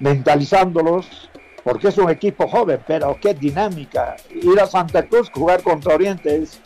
mentalizándolos, 0.00 1.30
porque 1.64 1.88
es 1.88 1.98
un 1.98 2.10
equipo 2.10 2.46
joven, 2.48 2.80
pero 2.86 3.16
qué 3.20 3.34
dinámica. 3.34 4.16
Ir 4.30 4.60
a 4.60 4.66
Santa 4.66 5.02
Cruz, 5.06 5.30
jugar 5.34 5.62
contra 5.62 5.94
Oriente 5.94 6.42
es, 6.42 6.60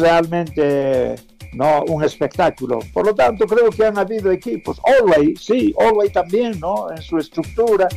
realmente 0.00 1.16
no 1.52 1.82
un 1.88 2.04
espectáculo. 2.04 2.78
Por 2.92 3.06
lo 3.06 3.14
tanto, 3.14 3.46
creo 3.46 3.70
que 3.70 3.84
han 3.84 3.98
habido 3.98 4.30
equipos. 4.30 4.80
Orway, 4.82 5.34
sí, 5.36 5.74
Orway 5.76 6.10
también, 6.10 6.58
¿no? 6.60 6.90
En 6.90 7.02
su 7.02 7.18
estructura, 7.18 7.88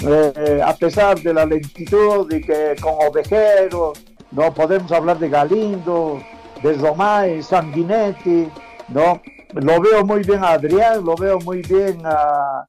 eh, 0.00 0.60
a 0.64 0.74
pesar 0.74 1.20
de 1.20 1.34
la 1.34 1.44
lentitud 1.44 2.32
y 2.32 2.40
que 2.40 2.74
con 2.80 2.94
Ovejero, 3.06 3.92
no 4.30 4.52
podemos 4.52 4.90
hablar 4.92 5.18
de 5.18 5.28
Galindo, 5.28 6.22
de 6.62 6.74
Romay, 6.74 7.42
Sanguinetti, 7.42 8.48
¿no? 8.88 9.20
Lo 9.52 9.80
veo 9.80 10.04
muy 10.04 10.22
bien 10.22 10.44
a 10.44 10.52
Adrián, 10.52 11.04
lo 11.04 11.14
veo 11.14 11.38
muy 11.38 11.62
bien 11.62 12.00
a, 12.04 12.66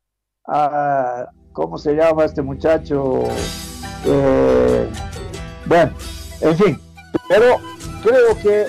¿cómo 1.60 1.78
se 1.78 1.94
llama 1.94 2.24
este 2.24 2.42
muchacho? 2.42 3.24
Eh, 4.06 4.88
bueno, 5.66 5.92
en 6.40 6.58
fin, 6.58 6.80
pero 7.28 7.58
creo 8.02 8.34
que 8.42 8.68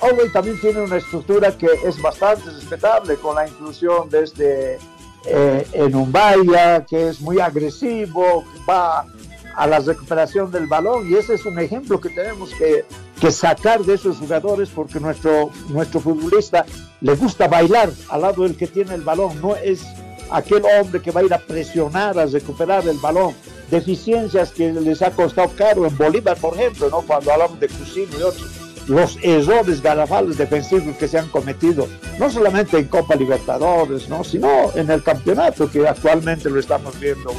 Orwell 0.00 0.32
también 0.32 0.60
tiene 0.60 0.80
una 0.80 0.96
estructura 0.96 1.56
que 1.56 1.68
es 1.84 2.02
bastante 2.02 2.50
respetable 2.50 3.14
con 3.18 3.36
la 3.36 3.46
inclusión 3.46 4.10
desde 4.10 4.80
eh, 5.26 5.64
en 5.72 5.94
un 5.94 6.10
vaya 6.10 6.84
que 6.84 7.10
es 7.10 7.20
muy 7.20 7.38
agresivo, 7.38 8.42
va 8.68 9.06
a 9.54 9.66
la 9.68 9.78
recuperación 9.78 10.50
del 10.50 10.66
balón 10.66 11.08
y 11.08 11.14
ese 11.14 11.34
es 11.34 11.46
un 11.46 11.56
ejemplo 11.60 12.00
que 12.00 12.08
tenemos 12.08 12.52
que, 12.54 12.84
que, 13.20 13.30
sacar 13.30 13.84
de 13.84 13.94
esos 13.94 14.16
jugadores 14.18 14.70
porque 14.70 14.98
nuestro, 14.98 15.50
nuestro 15.68 16.00
futbolista 16.00 16.66
le 17.00 17.14
gusta 17.14 17.46
bailar 17.46 17.90
al 18.08 18.22
lado 18.22 18.42
del 18.42 18.56
que 18.56 18.66
tiene 18.66 18.94
el 18.94 19.02
balón, 19.02 19.40
no 19.40 19.54
es 19.54 19.84
aquel 20.32 20.62
hombre 20.64 21.00
que 21.00 21.10
va 21.10 21.20
a 21.20 21.24
ir 21.24 21.34
a 21.34 21.38
presionar, 21.38 22.18
a 22.18 22.26
recuperar 22.26 22.86
el 22.88 22.98
balón. 22.98 23.34
Deficiencias 23.70 24.50
que 24.50 24.72
les 24.72 25.00
ha 25.02 25.10
costado 25.10 25.50
caro 25.56 25.86
en 25.86 25.96
Bolívar, 25.96 26.36
por 26.36 26.54
ejemplo, 26.54 26.90
¿no? 26.90 27.02
cuando 27.02 27.32
hablamos 27.32 27.58
de 27.58 27.68
Cusino 27.68 28.18
y 28.18 28.22
otros. 28.22 28.50
Los 28.88 29.16
errores 29.22 29.80
garrafales 29.80 30.36
defensivos 30.36 30.96
que 30.96 31.06
se 31.06 31.18
han 31.18 31.28
cometido, 31.28 31.86
no 32.18 32.30
solamente 32.30 32.78
en 32.78 32.88
Copa 32.88 33.14
Libertadores, 33.14 34.08
¿no? 34.08 34.24
sino 34.24 34.72
en 34.74 34.90
el 34.90 35.02
campeonato 35.02 35.70
que 35.70 35.86
actualmente 35.86 36.50
lo 36.50 36.58
estamos 36.58 36.98
viendo. 36.98 37.32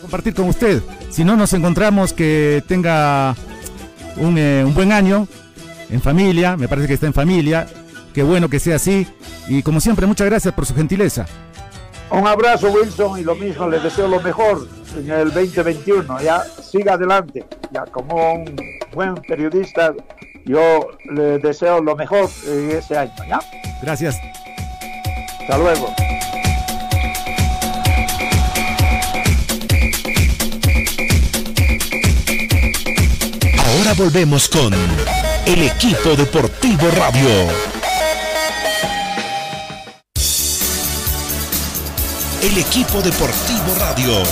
Compartir 0.00 0.34
con 0.34 0.48
usted. 0.48 0.82
Si 1.10 1.24
no 1.24 1.36
nos 1.36 1.52
encontramos, 1.52 2.12
que 2.12 2.64
tenga 2.66 3.36
un, 4.16 4.38
eh, 4.38 4.64
un 4.64 4.74
buen 4.74 4.92
año 4.92 5.28
en 5.90 6.00
familia, 6.00 6.56
me 6.56 6.68
parece 6.68 6.88
que 6.88 6.94
está 6.94 7.06
en 7.06 7.14
familia, 7.14 7.66
Qué 8.20 8.24
bueno 8.24 8.50
que 8.50 8.60
sea 8.60 8.76
así. 8.76 9.06
Y 9.48 9.62
como 9.62 9.80
siempre, 9.80 10.04
muchas 10.04 10.26
gracias 10.26 10.52
por 10.52 10.66
su 10.66 10.74
gentileza. 10.74 11.24
Un 12.10 12.26
abrazo, 12.26 12.70
Wilson, 12.70 13.18
y 13.18 13.22
lo 13.22 13.34
mismo, 13.34 13.66
les 13.66 13.82
deseo 13.82 14.08
lo 14.08 14.20
mejor 14.20 14.68
en 14.94 15.10
el 15.10 15.32
2021. 15.32 16.20
Ya 16.20 16.44
siga 16.44 16.92
adelante. 16.92 17.46
Ya 17.72 17.86
como 17.86 18.34
un 18.34 18.56
buen 18.92 19.14
periodista, 19.14 19.94
yo 20.44 20.88
le 21.10 21.38
deseo 21.38 21.80
lo 21.80 21.96
mejor 21.96 22.28
en 22.46 22.72
ese 22.72 22.98
año. 22.98 23.14
¿ya? 23.26 23.40
Gracias. 23.80 24.16
Hasta 25.40 25.56
luego. 25.56 25.94
Ahora 33.64 33.94
volvemos 33.96 34.46
con 34.46 34.74
el 34.74 35.62
equipo 35.62 36.14
deportivo 36.16 36.86
radio. 36.98 37.79
El 42.42 42.56
equipo 42.56 43.02
deportivo 43.02 43.74
radio. 43.78 44.22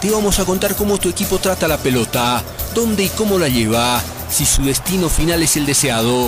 Te 0.00 0.10
vamos 0.10 0.38
a 0.38 0.44
contar 0.44 0.76
cómo 0.76 0.98
tu 0.98 1.08
equipo 1.08 1.38
trata 1.38 1.66
la 1.66 1.78
pelota, 1.78 2.42
dónde 2.74 3.04
y 3.04 3.08
cómo 3.08 3.38
la 3.38 3.48
lleva, 3.48 4.00
si 4.30 4.46
su 4.46 4.62
destino 4.62 5.08
final 5.08 5.42
es 5.42 5.56
el 5.56 5.66
deseado. 5.66 6.26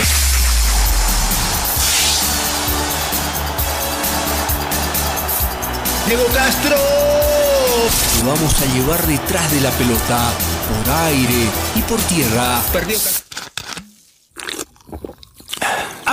Diego 6.07 6.25
Castro. 6.35 6.77
Te 8.19 8.27
vamos 8.27 8.55
a 8.61 8.75
llevar 8.75 9.07
detrás 9.07 9.53
de 9.53 9.61
la 9.61 9.71
pelota, 9.73 10.33
por 10.69 10.95
aire 11.05 11.51
y 11.77 11.83
por 11.83 12.01
tierra. 12.03 12.61
Perdió 12.73 12.99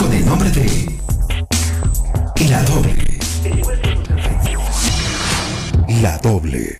con 0.00 0.12
el 0.14 0.24
nombre 0.24 0.48
de 0.50 0.98
La 2.48 2.62
Doble. 2.62 3.18
La 6.00 6.16
Doble. 6.18 6.78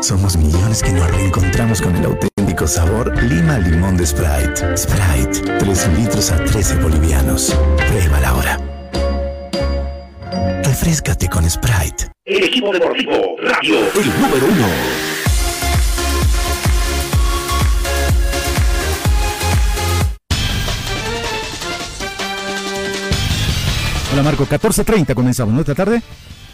Somos 0.00 0.38
millones 0.38 0.82
que 0.82 0.92
nos 0.92 1.10
reencontramos 1.10 1.82
con 1.82 1.94
el 1.96 2.04
auténtico 2.06 2.66
sabor 2.66 3.14
Lima 3.22 3.58
Limón 3.58 3.98
de 3.98 4.06
Sprite. 4.06 4.74
Sprite, 4.74 5.58
3 5.58 5.88
litros 5.98 6.30
a 6.30 6.42
13 6.42 6.76
bolivianos. 6.76 7.54
Pruébala 7.88 8.28
ahora. 8.30 8.58
Refrescate 10.64 11.28
con 11.28 11.48
Sprite. 11.48 12.10
El 12.24 12.44
equipo 12.44 12.72
deportivo 12.72 13.36
Radio. 13.42 13.80
El 13.94 14.20
número 14.20 14.46
uno. 14.46 15.09
Hola 24.12 24.24
Marco, 24.24 24.44
14.30 24.44 25.14
comenzamos, 25.14 25.54
¿no? 25.54 25.60
Esta 25.60 25.74
tarde. 25.74 26.02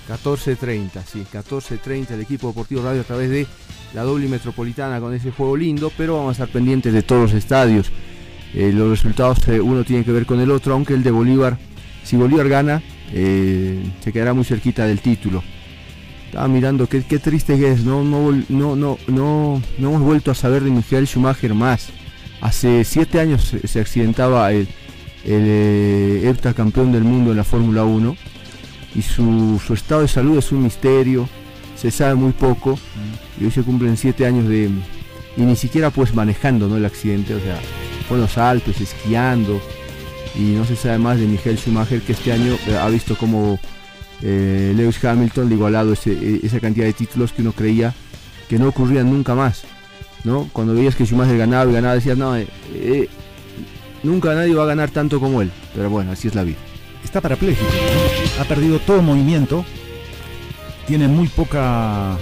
14.30, 0.09 1.03
sí, 1.05 1.25
14.30 1.33 2.11
el 2.11 2.21
equipo 2.21 2.49
deportivo 2.49 2.83
radio 2.83 3.01
a 3.01 3.05
través 3.05 3.31
de 3.31 3.47
la 3.95 4.03
doble 4.03 4.29
metropolitana 4.29 5.01
con 5.01 5.15
ese 5.15 5.31
juego 5.31 5.57
lindo, 5.57 5.91
pero 5.97 6.19
vamos 6.19 6.29
a 6.39 6.45
estar 6.45 6.49
pendientes 6.49 6.93
de 6.93 7.03
todos 7.03 7.23
los 7.23 7.33
estadios. 7.33 7.91
Eh, 8.53 8.73
los 8.75 8.91
resultados 8.91 9.39
eh, 9.49 9.59
uno 9.59 9.85
tiene 9.85 10.05
que 10.05 10.13
ver 10.13 10.27
con 10.27 10.39
el 10.41 10.51
otro, 10.51 10.75
aunque 10.75 10.93
el 10.93 11.03
de 11.03 11.11
Bolívar, 11.11 11.57
si 12.05 12.17
Bolívar 12.17 12.47
gana, 12.49 12.83
eh, 13.13 13.83
se 14.01 14.13
quedará 14.13 14.35
muy 14.35 14.45
cerquita 14.45 14.85
del 14.85 15.01
título. 15.01 15.43
Estaba 16.27 16.49
mirando 16.49 16.87
qué, 16.87 17.05
qué 17.05 17.19
triste 17.19 17.59
que 17.59 17.73
es, 17.73 17.85
no, 17.85 18.05
no, 18.05 18.33
no, 18.51 18.77
no, 18.77 18.99
no, 19.09 19.63
no 19.79 19.89
hemos 19.89 20.03
vuelto 20.03 20.31
a 20.31 20.35
saber 20.35 20.63
de 20.63 20.71
Michael 20.71 21.07
Schumacher 21.07 21.55
más. 21.55 21.89
Hace 22.43 22.85
siete 22.85 23.19
años 23.19 23.45
se, 23.45 23.67
se 23.67 23.81
accidentaba 23.81 24.53
el, 24.53 24.69
el 25.27 25.43
eh, 25.45 26.29
heptacampeón 26.29 26.93
del 26.93 27.05
mundo 27.05 27.33
en 27.33 27.37
la 27.37 27.45
Fórmula 27.45 27.85
1 27.85 28.17
y 28.95 29.03
su, 29.03 29.61
su 29.65 29.75
estado 29.75 30.03
de 30.03 30.09
salud 30.09 30.39
es 30.39 30.53
un 30.53 30.63
misterio, 30.63 31.29
se 31.77 31.91
sabe 31.91 32.15
muy 32.15 32.33
poco 32.33 32.79
y 33.41 33.45
hoy 33.45 33.51
se 33.51 33.63
cumplen 33.63 33.97
siete 33.97 34.25
años 34.25 34.49
de 34.49 34.71
y 35.37 35.43
ni 35.43 35.57
siquiera 35.57 35.91
pues 35.91 36.15
manejando 36.15 36.67
¿no? 36.69 36.77
el 36.79 36.85
accidente, 36.87 37.35
o 37.35 37.41
sea, 37.41 37.59
fue 38.09 38.17
en 38.17 38.23
los 38.23 38.39
Alpes, 38.39 38.81
esquiando 38.81 39.61
y 40.35 40.53
no 40.55 40.65
se 40.65 40.77
sabe 40.77 40.99
más 40.99 41.19
de 41.19 41.27
Michael 41.27 41.59
Schumacher 41.59 42.01
que 42.01 42.13
este 42.13 42.33
año 42.33 42.55
eh, 42.67 42.77
ha 42.81 42.89
visto 42.89 43.17
como 43.19 43.59
eh, 44.23 44.73
Lewis 44.75 45.05
Hamilton 45.05 45.49
le 45.51 45.55
igualado 45.57 45.93
ese- 45.93 46.13
e- 46.13 46.41
esa 46.47 46.59
cantidad 46.61 46.87
de 46.87 46.93
títulos 46.95 47.33
que 47.33 47.43
uno 47.43 47.53
creía 47.53 47.93
que 48.49 48.59
no 48.59 48.69
ocurrían 48.69 49.11
nunca 49.11 49.35
más. 49.35 49.65
¿no? 50.25 50.49
Cuando 50.53 50.73
veías 50.75 50.95
que 50.97 51.05
Schumacher 51.05 51.37
ganaba 51.37 51.71
y 51.71 51.75
ganaba 51.75 51.95
decías, 51.97 52.17
no, 52.17 52.35
eh, 52.37 52.47
eh, 52.75 53.09
nunca 54.07 54.35
nadie 54.35 54.55
va 54.55 54.63
a 54.63 54.67
ganar 54.67 54.91
tanto 54.91 55.21
como 55.21 55.43
él. 55.43 55.51
Pero 55.75 55.91
bueno, 55.91 56.13
así 56.13 56.29
es 56.29 56.35
la 56.35 56.45
vida. 56.45 56.59
Está 57.05 57.21
parapléjico. 57.21 57.71
Ha 58.41 58.45
perdido 58.45 58.79
todo 58.81 59.03
movimiento. 59.03 59.65
Tiene 60.87 61.09
muy 61.09 61.29
poca 61.29 62.17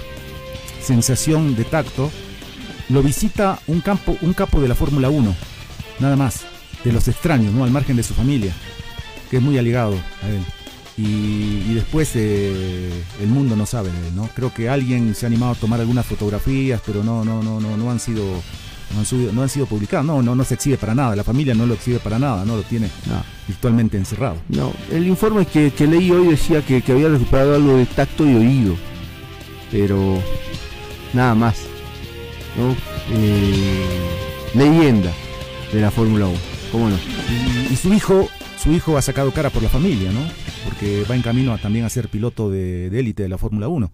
sensación 0.81 1.55
de 1.55 1.63
tacto. 1.63 2.11
Lo 2.89 3.01
visita 3.01 3.59
un 3.67 3.81
campo, 3.81 4.17
un 4.21 4.33
capo 4.33 4.61
de 4.61 4.67
la 4.67 4.75
Fórmula 4.75 5.09
1. 5.09 5.35
Nada 5.99 6.15
más. 6.15 6.45
De 6.83 6.91
los 6.91 7.07
extraños, 7.07 7.51
¿no? 7.53 7.63
Al 7.63 7.71
margen 7.71 7.95
de 7.95 8.03
su 8.03 8.13
familia. 8.13 8.53
Que 9.31 9.37
es 9.37 9.43
muy 9.43 9.57
aligado 9.57 9.95
a 10.23 10.27
él. 10.29 10.43
Y, 10.97 11.63
y 11.67 11.73
después 11.73 12.11
eh, 12.15 12.89
el 13.19 13.27
mundo 13.27 13.55
no 13.55 13.65
sabe 13.65 13.91
de 13.91 14.07
él, 14.07 14.15
¿no? 14.15 14.29
Creo 14.33 14.53
que 14.53 14.69
alguien 14.69 15.13
se 15.13 15.25
ha 15.25 15.27
animado 15.27 15.53
a 15.53 15.55
tomar 15.55 15.79
algunas 15.81 16.05
fotografías, 16.05 16.79
pero 16.85 17.03
no, 17.03 17.25
no, 17.25 17.43
no, 17.43 17.59
no, 17.59 17.75
no 17.75 17.91
han 17.91 17.99
sido. 17.99 18.23
No 18.93 18.99
han, 18.99 19.05
subido- 19.05 19.31
no 19.33 19.41
han 19.41 19.49
sido 19.49 19.65
publicadas, 19.65 20.05
no, 20.05 20.21
no, 20.21 20.35
no 20.35 20.43
se 20.43 20.53
exhibe 20.53 20.77
para 20.77 20.93
nada, 20.95 21.15
la 21.15 21.23
familia 21.23 21.53
no 21.55 21.65
lo 21.65 21.73
exhibe 21.73 21.99
para 21.99 22.19
nada, 22.19 22.45
no 22.45 22.55
lo 22.55 22.61
tiene 22.63 22.87
No. 23.07 23.21
virtualmente 23.47 23.97
encerrado. 23.97 24.37
No, 24.49 24.71
el 24.91 25.07
informe 25.07 25.45
que, 25.47 25.71
que 25.71 25.87
leí 25.87 26.11
hoy 26.11 26.27
decía 26.27 26.63
que, 26.65 26.81
que 26.81 26.91
había 26.91 27.09
recuperado 27.09 27.55
algo 27.55 27.77
de 27.77 27.85
tacto 27.87 28.25
y 28.29 28.35
oído, 28.35 28.75
pero 29.71 30.19
nada 31.13 31.35
más. 31.35 31.57
¿no? 32.57 32.73
Eh, 33.11 33.95
leyenda 34.53 35.11
de 35.73 35.81
la 35.81 35.91
Fórmula 35.91 36.27
1, 36.27 36.37
¿cómo 36.71 36.89
no? 36.89 36.95
Y, 36.95 37.73
y 37.73 37.75
su 37.75 37.93
hijo, 37.93 38.29
su 38.57 38.71
hijo 38.71 38.97
ha 38.97 39.01
sacado 39.01 39.31
cara 39.31 39.49
por 39.49 39.61
la 39.63 39.67
familia, 39.69 40.11
¿no? 40.11 40.21
Porque 40.63 41.03
va 41.09 41.15
en 41.15 41.21
camino 41.21 41.51
a 41.53 41.57
también 41.57 41.83
a 41.85 41.89
ser 41.89 42.07
piloto 42.07 42.49
de 42.49 42.89
de 42.89 42.99
élite 42.99 43.23
de, 43.23 43.29
la 43.29 43.37
Fórmula 43.37 43.67
1. 43.67 43.91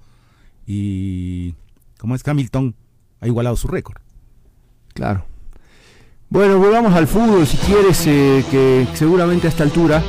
Y 0.67 1.53
como 1.97 2.13
es 2.15 2.27
Hamilton, 2.27 2.75
ha 3.19 3.27
igualado 3.27 3.55
su 3.55 3.67
récord. 3.67 3.97
Claro. 4.93 5.25
Bueno, 6.29 6.57
volvamos 6.59 6.93
al 6.93 7.07
fútbol 7.07 7.45
si 7.45 7.57
quieres, 7.57 8.03
eh, 8.07 8.43
que 8.49 8.87
seguramente 8.93 9.47
a 9.47 9.49
esta 9.49 9.63
altura 9.63 10.01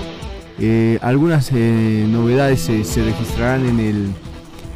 eh, 0.61 0.99
algunas 1.03 1.51
eh, 1.53 2.07
novedades 2.09 2.69
eh, 2.69 2.85
se 2.85 3.05
registrarán 3.05 3.67
en 3.67 3.81
el... 3.81 4.13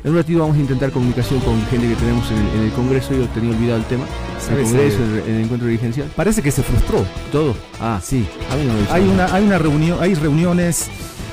En 0.05 0.13
un 0.13 0.19
ratito 0.19 0.39
vamos 0.39 0.57
a 0.57 0.61
intentar 0.61 0.93
comunicación 0.93 1.41
con 1.41 1.61
gente 1.67 1.89
que 1.89 1.95
tenemos 1.97 2.31
en 2.31 2.39
el, 2.39 2.47
en 2.61 2.61
el 2.67 2.73
Congreso, 2.73 3.13
yo 3.13 3.27
tenía 3.31 3.51
olvidado 3.51 3.79
el 3.79 3.85
tema, 3.87 4.05
el 4.05 4.41
¿Sabes, 4.41 4.69
Congreso, 4.69 4.99
el, 5.03 5.35
el 5.35 5.41
encuentro 5.43 5.67
dirigencial, 5.69 6.09
Parece 6.15 6.43
que 6.43 6.53
se 6.53 6.63
frustró. 6.63 7.05
todo. 7.33 7.57
Ah, 7.81 7.99
Sí. 8.03 8.25
a 8.53 8.55
mí 8.57 8.65
no 8.65 8.73
me 8.75 8.81
Hay 8.93 9.09
una, 9.09 9.27
hay 9.35 9.45
una 9.45 9.59
reunión, 9.59 9.99
hay 10.01 10.15
reuniones 10.15 10.87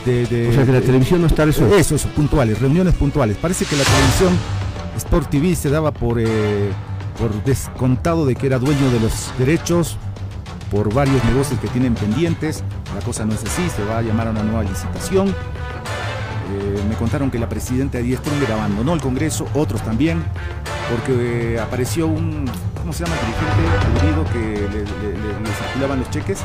de, 0.07 0.25
de- 0.25 0.49
O 0.49 0.53
sea 0.53 0.65
que 0.65 0.71
la 0.71 0.79
de- 0.79 0.86
televisión 0.88 1.21
no 1.21 1.27
está 1.27 1.45
resuelta. 1.45 1.75
Eso, 1.77 1.93
eso, 1.95 2.07
puntuales, 2.09 2.59
reuniones 2.59 2.95
puntuales. 2.95 3.38
Parece 3.38 3.65
que 3.65 3.75
la 3.75 3.83
televisión 3.83 4.33
Sport 4.97 5.29
TV 5.29 5.55
se 5.55 5.69
daba 5.69 5.91
por, 5.91 6.19
eh, 6.19 6.71
por 7.19 7.32
descontado 7.43 8.26
de 8.26 8.36
que 8.36 8.47
era 8.47 8.60
dueño 8.60 8.89
de 8.91 8.99
los 8.99 9.32
derechos 9.38 9.97
por 10.71 10.93
varios 10.93 11.23
negocios 11.26 11.60
que 11.60 11.67
tienen 11.67 11.93
pendientes. 11.93 12.63
La 12.95 13.02
cosa 13.02 13.26
no 13.26 13.34
es 13.34 13.43
así, 13.43 13.69
se 13.76 13.84
va 13.86 13.99
a 13.99 14.02
llamar 14.02 14.28
a 14.28 14.32
una 14.32 14.43
nueva 14.43 14.63
licitación. 14.63 15.30
Eh, 15.30 16.84
me 16.89 16.95
contaron 16.95 17.30
que 17.32 17.39
la 17.39 17.47
presidenta 17.49 17.97
de 17.99 18.15
Stronger 18.15 18.52
abandonó 18.52 18.93
el 18.93 19.02
Congreso, 19.02 19.47
otros 19.54 19.82
también, 19.84 20.23
porque 20.89 21.54
eh, 21.56 21.60
apareció 21.60 22.08
un, 22.08 22.45
¿cómo 22.80 22.91
se 22.93 23.04
llama? 23.06 23.15
Dirigente 23.21 24.08
aludido 24.08 24.23
que 24.34 24.39
le, 24.69 24.84
le- 24.84 25.17
le- 25.34 25.39
le 25.39 25.49
circulaban 25.56 25.99
los 25.99 26.10
cheques 26.10 26.39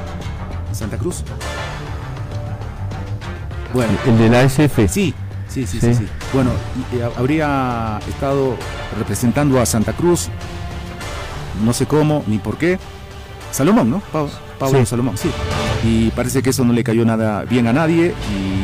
en 0.69 0.75
Santa 0.75 0.97
Cruz. 0.99 1.25
Bueno, 3.75 3.93
El 4.07 4.19
de 4.19 4.29
la 4.31 4.43
SF. 4.43 4.89
Sí, 4.89 5.15
sí, 5.49 5.67
sí, 5.67 5.81
sí. 5.81 5.95
Sí. 5.95 5.95
sí. 5.95 6.09
Bueno, 6.33 6.51
y- 6.93 6.97
y 6.97 7.01
habría 7.03 7.99
estado 8.09 8.57
representando 8.99 9.61
a 9.61 9.67
Santa 9.67 9.93
Cruz, 9.93 10.29
no 11.64 11.73
sé 11.73 11.87
cómo 11.87 12.23
ni 12.27 12.38
por 12.38 12.57
qué. 12.57 12.79
Salomón, 13.51 13.90
¿no? 13.90 14.01
Pa- 14.12 14.27
Pablo 14.59 14.81
Sí. 14.81 14.87
Salomón, 14.87 15.16
sí. 15.16 15.31
Y 15.85 16.11
parece 16.11 16.42
que 16.42 16.51
eso 16.51 16.64
no 16.64 16.73
le 16.73 16.83
cayó 16.85 17.05
nada 17.05 17.44
bien 17.44 17.66
a 17.68 17.73
nadie 17.73 18.12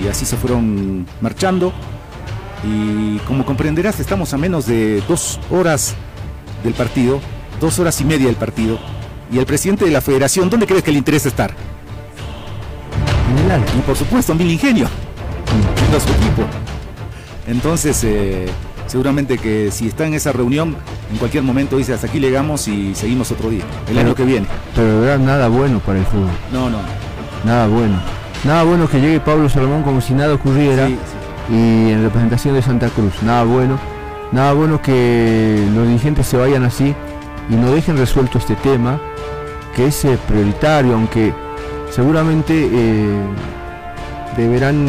y 0.02 0.08
así 0.08 0.24
se 0.26 0.36
fueron 0.36 1.06
marchando. 1.20 1.72
Y 2.64 3.18
como 3.26 3.44
comprenderás, 3.44 4.00
estamos 4.00 4.32
a 4.34 4.38
menos 4.38 4.66
de 4.66 5.02
dos 5.08 5.38
horas 5.50 5.94
del 6.64 6.74
partido, 6.74 7.20
dos 7.60 7.78
horas 7.78 8.00
y 8.00 8.04
media 8.04 8.26
del 8.26 8.36
partido. 8.36 8.78
Y 9.30 9.38
el 9.38 9.46
presidente 9.46 9.84
de 9.84 9.90
la 9.90 10.00
federación, 10.00 10.50
¿dónde 10.50 10.66
crees 10.66 10.82
que 10.82 10.90
le 10.92 10.98
interesa 10.98 11.28
estar? 11.28 11.54
En 13.30 13.44
el 13.44 13.50
alto. 13.50 13.72
Y 13.78 13.80
por 13.82 13.96
supuesto, 13.96 14.32
en 14.32 14.38
Mil 14.38 14.50
Ingenio, 14.50 14.86
a 14.86 16.00
su 16.00 16.08
equipo. 16.08 16.42
Entonces, 17.46 18.02
eh, 18.04 18.46
seguramente 18.86 19.38
que 19.38 19.70
si 19.70 19.88
está 19.88 20.06
en 20.06 20.14
esa 20.14 20.32
reunión, 20.32 20.76
en 21.10 21.16
cualquier 21.18 21.42
momento 21.42 21.76
dice 21.76 21.94
hasta 21.94 22.06
aquí 22.06 22.20
llegamos 22.20 22.68
y 22.68 22.94
seguimos 22.94 23.30
otro 23.30 23.50
día, 23.50 23.64
el 23.88 23.94
Pero- 23.94 24.00
año 24.00 24.14
que 24.14 24.24
viene. 24.24 24.46
Pero 24.74 24.88
de 24.88 25.00
verdad 25.06 25.18
nada 25.24 25.48
bueno 25.48 25.78
para 25.80 25.98
el 25.98 26.04
fútbol. 26.06 26.30
No, 26.52 26.70
no. 26.70 26.78
Nada 27.44 27.66
bueno. 27.66 27.96
Nada 28.44 28.62
bueno 28.64 28.88
que 28.88 29.00
llegue 29.00 29.20
Pablo 29.20 29.48
Salomón 29.48 29.82
como 29.82 30.00
si 30.00 30.12
nada 30.14 30.34
ocurriera. 30.34 30.86
Sí, 30.86 30.94
sí. 31.48 31.54
y 31.54 31.90
en 31.92 32.02
representación 32.02 32.54
de 32.54 32.62
Santa 32.62 32.88
Cruz. 32.88 33.22
Nada 33.22 33.44
bueno. 33.44 33.78
Nada 34.32 34.52
bueno 34.54 34.80
que 34.82 35.62
los 35.74 35.86
dirigentes 35.86 36.26
se 36.26 36.36
vayan 36.36 36.64
así 36.64 36.94
y 37.50 37.54
no 37.54 37.70
dejen 37.70 37.96
resuelto 37.98 38.38
este 38.38 38.54
tema, 38.56 38.98
que 39.76 39.86
es 39.86 40.04
eh, 40.06 40.18
prioritario, 40.26 40.94
aunque 40.94 41.32
seguramente 41.90 42.68
eh, 42.72 43.18
deberán 44.36 44.86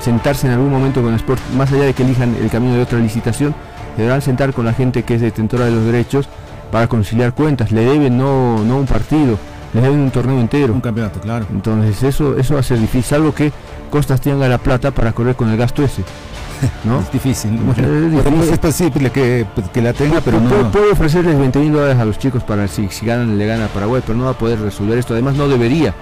sentarse 0.00 0.46
en 0.46 0.52
algún 0.54 0.70
momento 0.70 1.02
con 1.02 1.14
Sport, 1.14 1.40
más 1.56 1.72
allá 1.72 1.84
de 1.84 1.94
que 1.94 2.02
elijan 2.02 2.34
el 2.40 2.50
camino 2.50 2.74
de 2.74 2.82
otra 2.82 2.98
licitación, 2.98 3.54
deberán 3.96 4.22
sentar 4.22 4.52
con 4.52 4.64
la 4.64 4.72
gente 4.72 5.02
que 5.02 5.14
es 5.14 5.20
detentora 5.20 5.66
de 5.66 5.70
los 5.72 5.84
derechos 5.84 6.28
para 6.70 6.86
conciliar 6.88 7.32
cuentas. 7.34 7.70
Le 7.72 7.84
deben 7.84 8.16
no, 8.18 8.64
no 8.64 8.78
un 8.78 8.86
partido, 8.86 9.38
le 9.72 9.80
deben 9.80 10.00
un 10.00 10.10
torneo 10.10 10.40
entero. 10.40 10.72
Un 10.72 10.80
campeonato, 10.80 11.20
claro. 11.20 11.46
Entonces 11.52 12.02
eso, 12.02 12.36
eso 12.36 12.54
va 12.54 12.60
a 12.60 12.64
ser 12.64 12.78
difícil, 12.78 13.04
salvo 13.04 13.34
que 13.34 13.52
Costas 13.90 14.20
tenga 14.20 14.48
la 14.48 14.58
plata 14.58 14.90
para 14.90 15.12
correr 15.12 15.36
con 15.36 15.48
el 15.50 15.56
gasto 15.56 15.84
ese. 15.84 16.02
¿No? 16.84 16.98
Es 16.98 17.12
difícil. 17.12 17.54
Es 17.54 17.60
Bueno, 17.64 18.10
difícil. 18.10 18.52
es 18.54 18.58
posible 18.58 19.10
que, 19.10 19.46
pues, 19.54 19.68
que 19.68 19.80
la 19.80 19.92
tenga, 19.92 20.20
pero 20.20 20.40
no. 20.40 20.72
Puede 20.72 20.90
ofrecerles 20.90 21.38
20 21.38 21.60
mil 21.60 21.72
dólares 21.72 21.98
a 22.00 22.04
los 22.04 22.18
chicos 22.18 22.42
para 22.42 22.66
si, 22.66 22.88
si 22.88 23.06
ganan, 23.06 23.38
le 23.38 23.46
gana 23.46 23.66
a 23.66 23.68
Paraguay, 23.68 24.02
pero 24.04 24.18
no 24.18 24.24
va 24.24 24.30
a 24.32 24.38
poder 24.38 24.60
resolver 24.60 24.98
esto. 24.98 25.12
Además 25.12 25.36
no 25.36 25.46
debería. 25.46 25.94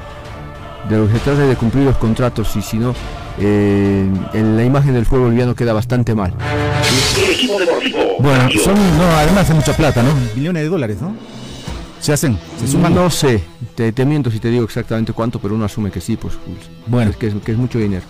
De 0.88 0.98
lo 0.98 1.06
que 1.06 1.12
se 1.14 1.18
trata 1.20 1.42
es 1.42 1.48
de 1.48 1.56
cumplir 1.56 1.84
los 1.84 1.96
contratos 1.96 2.54
y 2.56 2.62
si 2.62 2.76
no, 2.76 2.94
eh, 3.38 4.06
en 4.34 4.56
la 4.56 4.64
imagen 4.64 4.94
del 4.94 5.06
fútbol 5.06 5.24
boliviano 5.24 5.54
queda 5.54 5.72
bastante 5.72 6.14
mal. 6.14 6.34
El 7.24 7.30
equipo 7.30 7.58
deportivo 7.58 7.98
Bueno, 8.18 8.48
son, 8.62 8.74
no, 8.98 9.04
además 9.16 9.48
es 9.48 9.54
mucha 9.56 9.74
plata, 9.74 10.02
¿no? 10.02 10.10
Millones 10.34 10.64
de 10.64 10.68
dólares, 10.68 10.98
¿no? 11.00 11.14
Se 12.00 12.12
hacen, 12.12 12.36
se 12.58 12.66
suman. 12.66 12.94
No 12.94 13.08
sé, 13.10 13.44
te, 13.76 13.92
te 13.92 14.04
miento 14.04 14.28
si 14.30 14.40
te 14.40 14.48
digo 14.48 14.64
exactamente 14.64 15.12
cuánto, 15.12 15.38
pero 15.38 15.54
uno 15.54 15.64
asume 15.64 15.90
que 15.92 16.00
sí, 16.00 16.16
pues. 16.16 16.34
Bueno. 16.88 17.12
es 17.12 17.16
que 17.16 17.28
es, 17.28 17.34
que 17.44 17.52
es 17.52 17.58
mucho 17.58 17.78
dinero. 17.78 18.02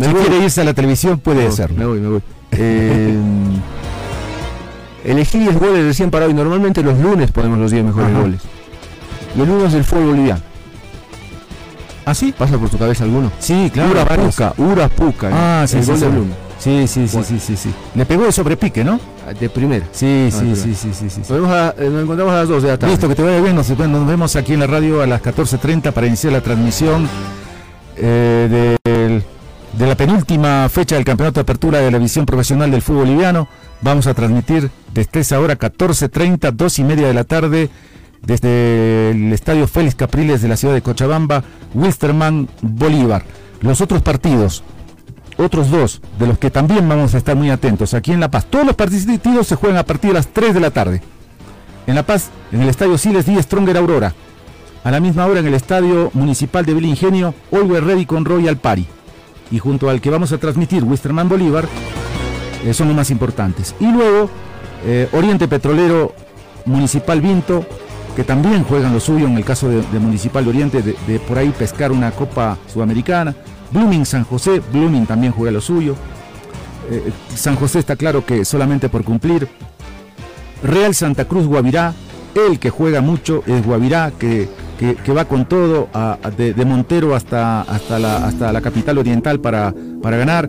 Si 0.00 0.08
voy. 0.10 0.22
quiere 0.22 0.44
irse 0.44 0.62
a 0.62 0.64
la 0.64 0.72
televisión, 0.72 1.18
puede 1.18 1.42
Me 1.42 1.48
hacerlo. 1.48 1.76
Me 1.76 1.84
voy, 1.84 2.00
me 2.00 2.08
voy. 2.08 2.22
Eh, 2.52 3.14
elegí 5.04 5.38
10 5.38 5.58
goles 5.58 5.84
recién 5.84 6.10
para 6.10 6.24
hoy. 6.26 6.32
Normalmente 6.34 6.82
los 6.82 6.98
lunes 6.98 7.30
ponemos 7.32 7.58
los 7.58 7.70
10 7.70 7.84
mejores 7.84 8.10
Ajá. 8.10 8.20
goles. 8.20 8.40
Y 9.36 9.40
el 9.42 9.50
uno 9.50 9.66
es 9.66 9.72
del 9.74 9.84
fútbol 9.84 10.06
boliviano. 10.06 10.40
¿Ah, 12.06 12.14
sí? 12.14 12.34
¿Pasa 12.36 12.58
por 12.58 12.68
tu 12.70 12.76
cabeza 12.78 13.04
alguno? 13.04 13.30
Sí, 13.38 13.70
claro. 13.72 13.92
Urapuca, 13.92 14.54
Urapuca. 14.58 15.30
Ah, 15.32 15.62
el 15.62 15.68
sí, 15.68 15.82
sí, 15.82 15.90
gol 15.90 15.98
sí. 15.98 16.06
Sí, 16.58 16.86
sí, 16.86 17.08
sí, 17.08 17.24
sí, 17.24 17.40
sí, 17.40 17.56
sí. 17.56 17.70
Le 17.94 18.06
pegó 18.06 18.24
de 18.24 18.32
sobrepique, 18.32 18.84
¿no? 18.84 19.00
De 19.38 19.48
primera. 19.50 19.86
Sí, 19.92 20.28
Ah, 20.32 20.36
sí, 20.38 20.54
sí, 20.54 20.74
sí, 20.74 21.10
sí. 21.10 21.20
Nos, 21.20 21.30
eh, 21.78 21.88
nos 21.90 22.02
encontramos 22.02 22.32
a 22.32 22.36
las 22.36 22.48
2 22.48 22.62
de 22.62 22.68
la 22.68 22.78
tarde. 22.78 22.92
Listo, 22.92 23.08
que 23.08 23.14
te 23.14 23.22
vaya 23.22 23.40
bien. 23.40 23.56
Nos, 23.56 23.68
nos 23.70 24.06
vemos 24.06 24.36
aquí 24.36 24.52
en 24.54 24.60
la 24.60 24.66
radio 24.66 25.02
a 25.02 25.06
las 25.06 25.22
14.30 25.22 25.92
para 25.92 26.06
iniciar 26.06 26.32
la 26.32 26.40
transmisión 26.40 27.08
eh, 27.96 28.78
de 29.78 29.86
la 29.86 29.94
penúltima 29.96 30.68
fecha 30.68 30.94
del 30.94 31.04
Campeonato 31.04 31.40
de 31.40 31.42
Apertura 31.42 31.78
de 31.80 31.90
la 31.90 31.98
División 31.98 32.24
Profesional 32.26 32.70
del 32.70 32.82
Fútbol 32.82 33.06
Boliviano. 33.06 33.48
Vamos 33.80 34.06
a 34.06 34.14
transmitir 34.14 34.70
desde 34.92 35.20
esa 35.20 35.40
hora 35.40 35.58
14.30, 35.58 36.52
dos 36.52 36.78
y 36.78 36.84
media 36.84 37.06
de 37.08 37.14
la 37.14 37.24
tarde, 37.24 37.68
desde 38.26 39.10
el 39.10 39.32
Estadio 39.32 39.66
Félix 39.66 39.94
Capriles 39.94 40.42
de 40.42 40.48
la 40.48 40.56
ciudad 40.56 40.74
de 40.74 40.82
Cochabamba, 40.82 41.44
Wilstermann, 41.74 42.48
Bolívar. 42.62 43.24
Los 43.60 43.80
otros 43.80 44.02
partidos, 44.02 44.62
otros 45.36 45.70
dos, 45.70 46.00
de 46.18 46.26
los 46.26 46.38
que 46.38 46.50
también 46.50 46.88
vamos 46.88 47.14
a 47.14 47.18
estar 47.18 47.36
muy 47.36 47.50
atentos 47.50 47.94
aquí 47.94 48.12
en 48.12 48.20
La 48.20 48.30
Paz. 48.30 48.46
Todos 48.46 48.66
los 48.66 48.74
partidos 48.74 49.46
se 49.46 49.56
juegan 49.56 49.78
a 49.78 49.84
partir 49.84 50.10
de 50.10 50.14
las 50.14 50.28
3 50.28 50.54
de 50.54 50.60
la 50.60 50.70
tarde. 50.70 51.02
En 51.86 51.94
La 51.94 52.04
Paz, 52.04 52.30
en 52.52 52.62
el 52.62 52.68
estadio 52.68 52.96
Siles 52.98 53.26
D. 53.26 53.42
Stronger 53.42 53.76
Aurora. 53.76 54.14
A 54.84 54.90
la 54.90 55.00
misma 55.00 55.26
hora 55.26 55.40
en 55.40 55.46
el 55.46 55.54
estadio 55.54 56.10
municipal 56.12 56.64
de 56.64 56.72
Ingenio, 56.72 57.34
Always 57.50 57.82
Ready 57.82 58.06
con 58.06 58.24
Royal 58.24 58.58
Party. 58.58 58.86
Y 59.50 59.58
junto 59.58 59.88
al 59.88 60.00
que 60.00 60.10
vamos 60.10 60.32
a 60.32 60.38
transmitir, 60.38 60.84
Wisterman 60.84 61.28
Bolívar, 61.28 61.66
eh, 62.64 62.74
son 62.74 62.88
los 62.88 62.96
más 62.96 63.10
importantes. 63.10 63.74
Y 63.80 63.86
luego, 63.86 64.28
eh, 64.84 65.08
Oriente 65.12 65.48
Petrolero 65.48 66.14
Municipal 66.66 67.20
Vinto, 67.20 67.66
que 68.14 68.24
también 68.24 68.64
juegan 68.64 68.92
lo 68.92 69.00
suyo 69.00 69.26
en 69.26 69.36
el 69.36 69.44
caso 69.44 69.68
de, 69.68 69.98
Municipal 69.98 70.44
de 70.44 70.50
Oriente, 70.50 70.82
de, 70.82 71.18
por 71.20 71.38
ahí 71.38 71.50
pescar 71.50 71.92
una 71.92 72.10
Copa 72.10 72.58
Sudamericana. 72.72 73.34
Blooming 73.70 74.06
San 74.06 74.24
José, 74.24 74.60
Blooming 74.72 75.06
también 75.06 75.32
juega 75.32 75.50
lo 75.52 75.60
suyo. 75.60 75.96
Eh, 76.90 77.12
San 77.34 77.56
José 77.56 77.80
está 77.80 77.96
claro 77.96 78.24
que 78.24 78.44
solamente 78.44 78.88
por 78.88 79.04
cumplir. 79.04 79.48
Real 80.62 80.94
Santa 80.94 81.24
Cruz 81.24 81.46
Guavirá, 81.46 81.92
el 82.34 82.58
que 82.58 82.70
juega 82.70 83.00
mucho 83.00 83.42
es 83.46 83.64
Guavirá, 83.64 84.12
que 84.18 84.48
que, 84.78 85.12
va 85.12 85.24
con 85.24 85.46
todo 85.46 85.88
de, 86.36 86.64
Montero 86.64 87.14
hasta, 87.14 87.62
hasta, 87.62 87.98
la, 87.98 88.26
hasta 88.26 88.52
la 88.52 88.60
capital 88.60 88.98
oriental 88.98 89.40
para, 89.40 89.74
para 90.02 90.16
ganar. 90.16 90.48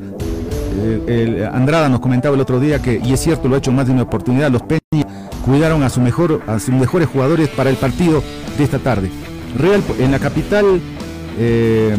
Eh, 0.78 1.50
Andrada 1.52 1.88
nos 1.90 2.00
comentaba 2.00 2.36
el 2.36 2.42
otro 2.42 2.60
día 2.60 2.82
que, 2.82 3.00
y 3.04 3.14
es 3.14 3.20
cierto, 3.20 3.48
lo 3.48 3.56
ha 3.56 3.60
hecho 3.60 3.72
más 3.72 3.88
de 3.88 3.94
una 3.94 4.04
oportunidad, 4.04 4.52
los 4.52 4.64
Peña 4.64 5.06
cuidaron 5.46 5.84
a, 5.84 5.90
sus 5.90 6.04
mejores 6.04 7.08
jugadores 7.08 7.50
para 7.50 7.70
el 7.70 7.76
partido 7.78 8.24
de 8.58 8.64
esta 8.64 8.80
tarde. 8.80 9.10
Real, 9.58 9.84
en 10.00 10.12
la 10.12 10.20
capital, 10.20 10.82
eh, 11.38 11.96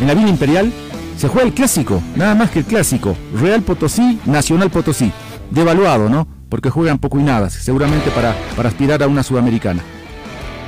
en 0.00 0.06
la 0.06 0.14
Villa 0.14 0.28
Imperial, 0.28 0.72
se 1.18 1.28
juega 1.28 1.46
el 1.46 1.54
clásico, 1.54 2.02
nada 2.14 2.34
más 2.34 2.50
que 2.50 2.60
el 2.60 2.64
clásico. 2.64 3.16
Real 3.38 3.62
Potosí, 3.62 4.20
Nacional 4.26 4.70
Potosí. 4.70 5.12
Devaluado, 5.50 6.08
¿no? 6.08 6.26
Porque 6.48 6.70
juegan 6.70 6.98
poco 6.98 7.18
y 7.18 7.22
nada, 7.22 7.50
seguramente 7.50 8.10
para, 8.10 8.34
aspirar 8.66 9.02
a 9.02 9.08
una 9.08 9.22
sudamericana. 9.22 9.82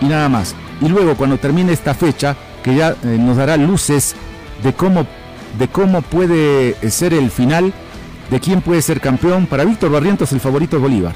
Y 0.00 0.06
nada 0.06 0.28
más 0.28 0.54
y 0.80 0.88
luego 0.88 1.16
cuando 1.16 1.38
termine 1.38 1.72
esta 1.72 1.94
fecha, 1.94 2.36
que 2.62 2.74
ya 2.74 2.90
eh, 3.04 3.16
nos 3.18 3.36
dará 3.36 3.56
luces 3.56 4.14
de 4.62 4.72
cómo, 4.72 5.06
de 5.58 5.68
cómo 5.68 6.02
puede 6.02 6.74
ser 6.90 7.14
el 7.14 7.30
final, 7.30 7.72
de 8.30 8.40
quién 8.40 8.60
puede 8.60 8.82
ser 8.82 9.00
campeón, 9.00 9.46
para 9.46 9.64
Víctor 9.64 9.90
Barrientos 9.90 10.32
el 10.32 10.40
favorito 10.40 10.76
es 10.76 10.82
Bolívar. 10.82 11.14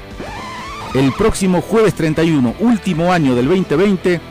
El 0.93 1.11
próximo 1.13 1.61
jueves 1.61 1.95
31, 1.95 2.55
último 2.59 3.11
año 3.11 3.33
del 3.33 3.47
2020, 3.47 4.21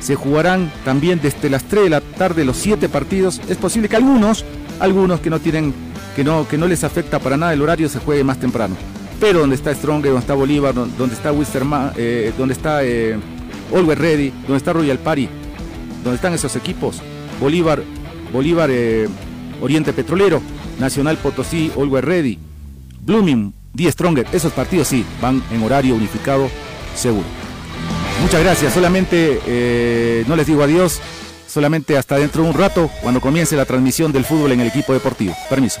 se 0.00 0.14
jugarán 0.16 0.70
también 0.84 1.18
desde 1.22 1.48
las 1.48 1.64
3 1.64 1.84
de 1.84 1.90
la 1.90 2.02
tarde 2.02 2.44
los 2.44 2.58
7 2.58 2.90
partidos. 2.90 3.40
Es 3.48 3.56
posible 3.56 3.88
que 3.88 3.96
algunos, 3.96 4.44
algunos 4.80 5.20
que 5.20 5.30
no 5.30 5.40
tienen, 5.40 5.72
que 6.14 6.22
no, 6.22 6.46
que 6.46 6.58
no 6.58 6.66
les 6.66 6.84
afecta 6.84 7.18
para 7.20 7.38
nada 7.38 7.54
el 7.54 7.62
horario, 7.62 7.88
se 7.88 8.00
juegue 8.00 8.22
más 8.22 8.38
temprano. 8.38 8.76
Pero 9.18 9.40
donde 9.40 9.56
está 9.56 9.74
Strong, 9.74 10.02
donde 10.02 10.20
está 10.20 10.34
Bolívar, 10.34 10.74
donde 10.74 11.14
está 11.14 11.32
Wisterman, 11.32 11.92
eh, 11.96 12.32
donde 12.36 12.52
está 12.52 12.80
Always 13.74 13.98
Ready, 13.98 14.30
donde 14.42 14.56
está 14.56 14.74
Royal 14.74 14.98
Party, 14.98 15.28
donde 16.04 16.16
están 16.16 16.34
esos 16.34 16.54
equipos, 16.54 17.00
Bolívar, 17.40 17.82
Bolívar 18.30 18.68
eh, 18.70 19.08
Oriente 19.62 19.94
Petrolero, 19.94 20.42
Nacional 20.78 21.16
Potosí, 21.16 21.72
Always 21.76 22.04
Ready, 22.04 22.38
Blooming, 23.02 23.54
Die 23.72 23.90
Stronger, 23.90 24.26
esos 24.32 24.52
partidos 24.52 24.88
sí, 24.88 25.04
van 25.20 25.42
en 25.50 25.62
horario 25.62 25.94
unificado, 25.94 26.50
seguro. 26.94 27.26
Muchas 28.22 28.42
gracias, 28.42 28.74
solamente 28.74 29.40
eh, 29.46 30.24
no 30.26 30.36
les 30.36 30.46
digo 30.46 30.62
adiós, 30.62 31.00
solamente 31.46 31.96
hasta 31.96 32.16
dentro 32.16 32.42
de 32.42 32.50
un 32.50 32.54
rato, 32.54 32.90
cuando 33.02 33.20
comience 33.20 33.56
la 33.56 33.64
transmisión 33.64 34.12
del 34.12 34.24
fútbol 34.24 34.52
en 34.52 34.60
el 34.60 34.68
equipo 34.68 34.92
deportivo. 34.92 35.34
Permiso. 35.48 35.80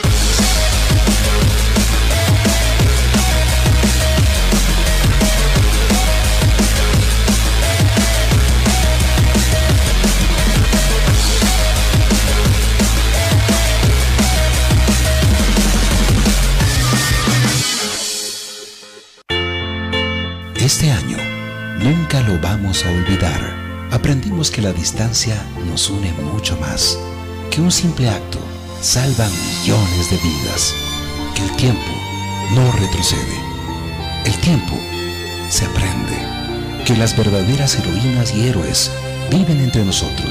Vamos 22.41 22.85
a 22.85 22.91
olvidar. 22.91 23.89
Aprendimos 23.91 24.51
que 24.51 24.61
la 24.61 24.73
distancia 24.73 25.35
nos 25.67 25.89
une 25.89 26.11
mucho 26.13 26.57
más, 26.57 26.97
que 27.49 27.61
un 27.61 27.71
simple 27.71 28.09
acto 28.09 28.39
salva 28.81 29.27
millones 29.27 30.09
de 30.09 30.17
vidas, 30.17 30.73
que 31.35 31.43
el 31.43 31.51
tiempo 31.57 31.91
no 32.55 32.71
retrocede. 32.71 33.39
El 34.25 34.33
tiempo 34.37 34.73
se 35.49 35.65
aprende, 35.65 36.17
que 36.85 36.95
las 36.95 37.15
verdaderas 37.15 37.77
heroínas 37.77 38.33
y 38.33 38.47
héroes 38.47 38.91
viven 39.29 39.59
entre 39.59 39.85
nosotros 39.85 40.29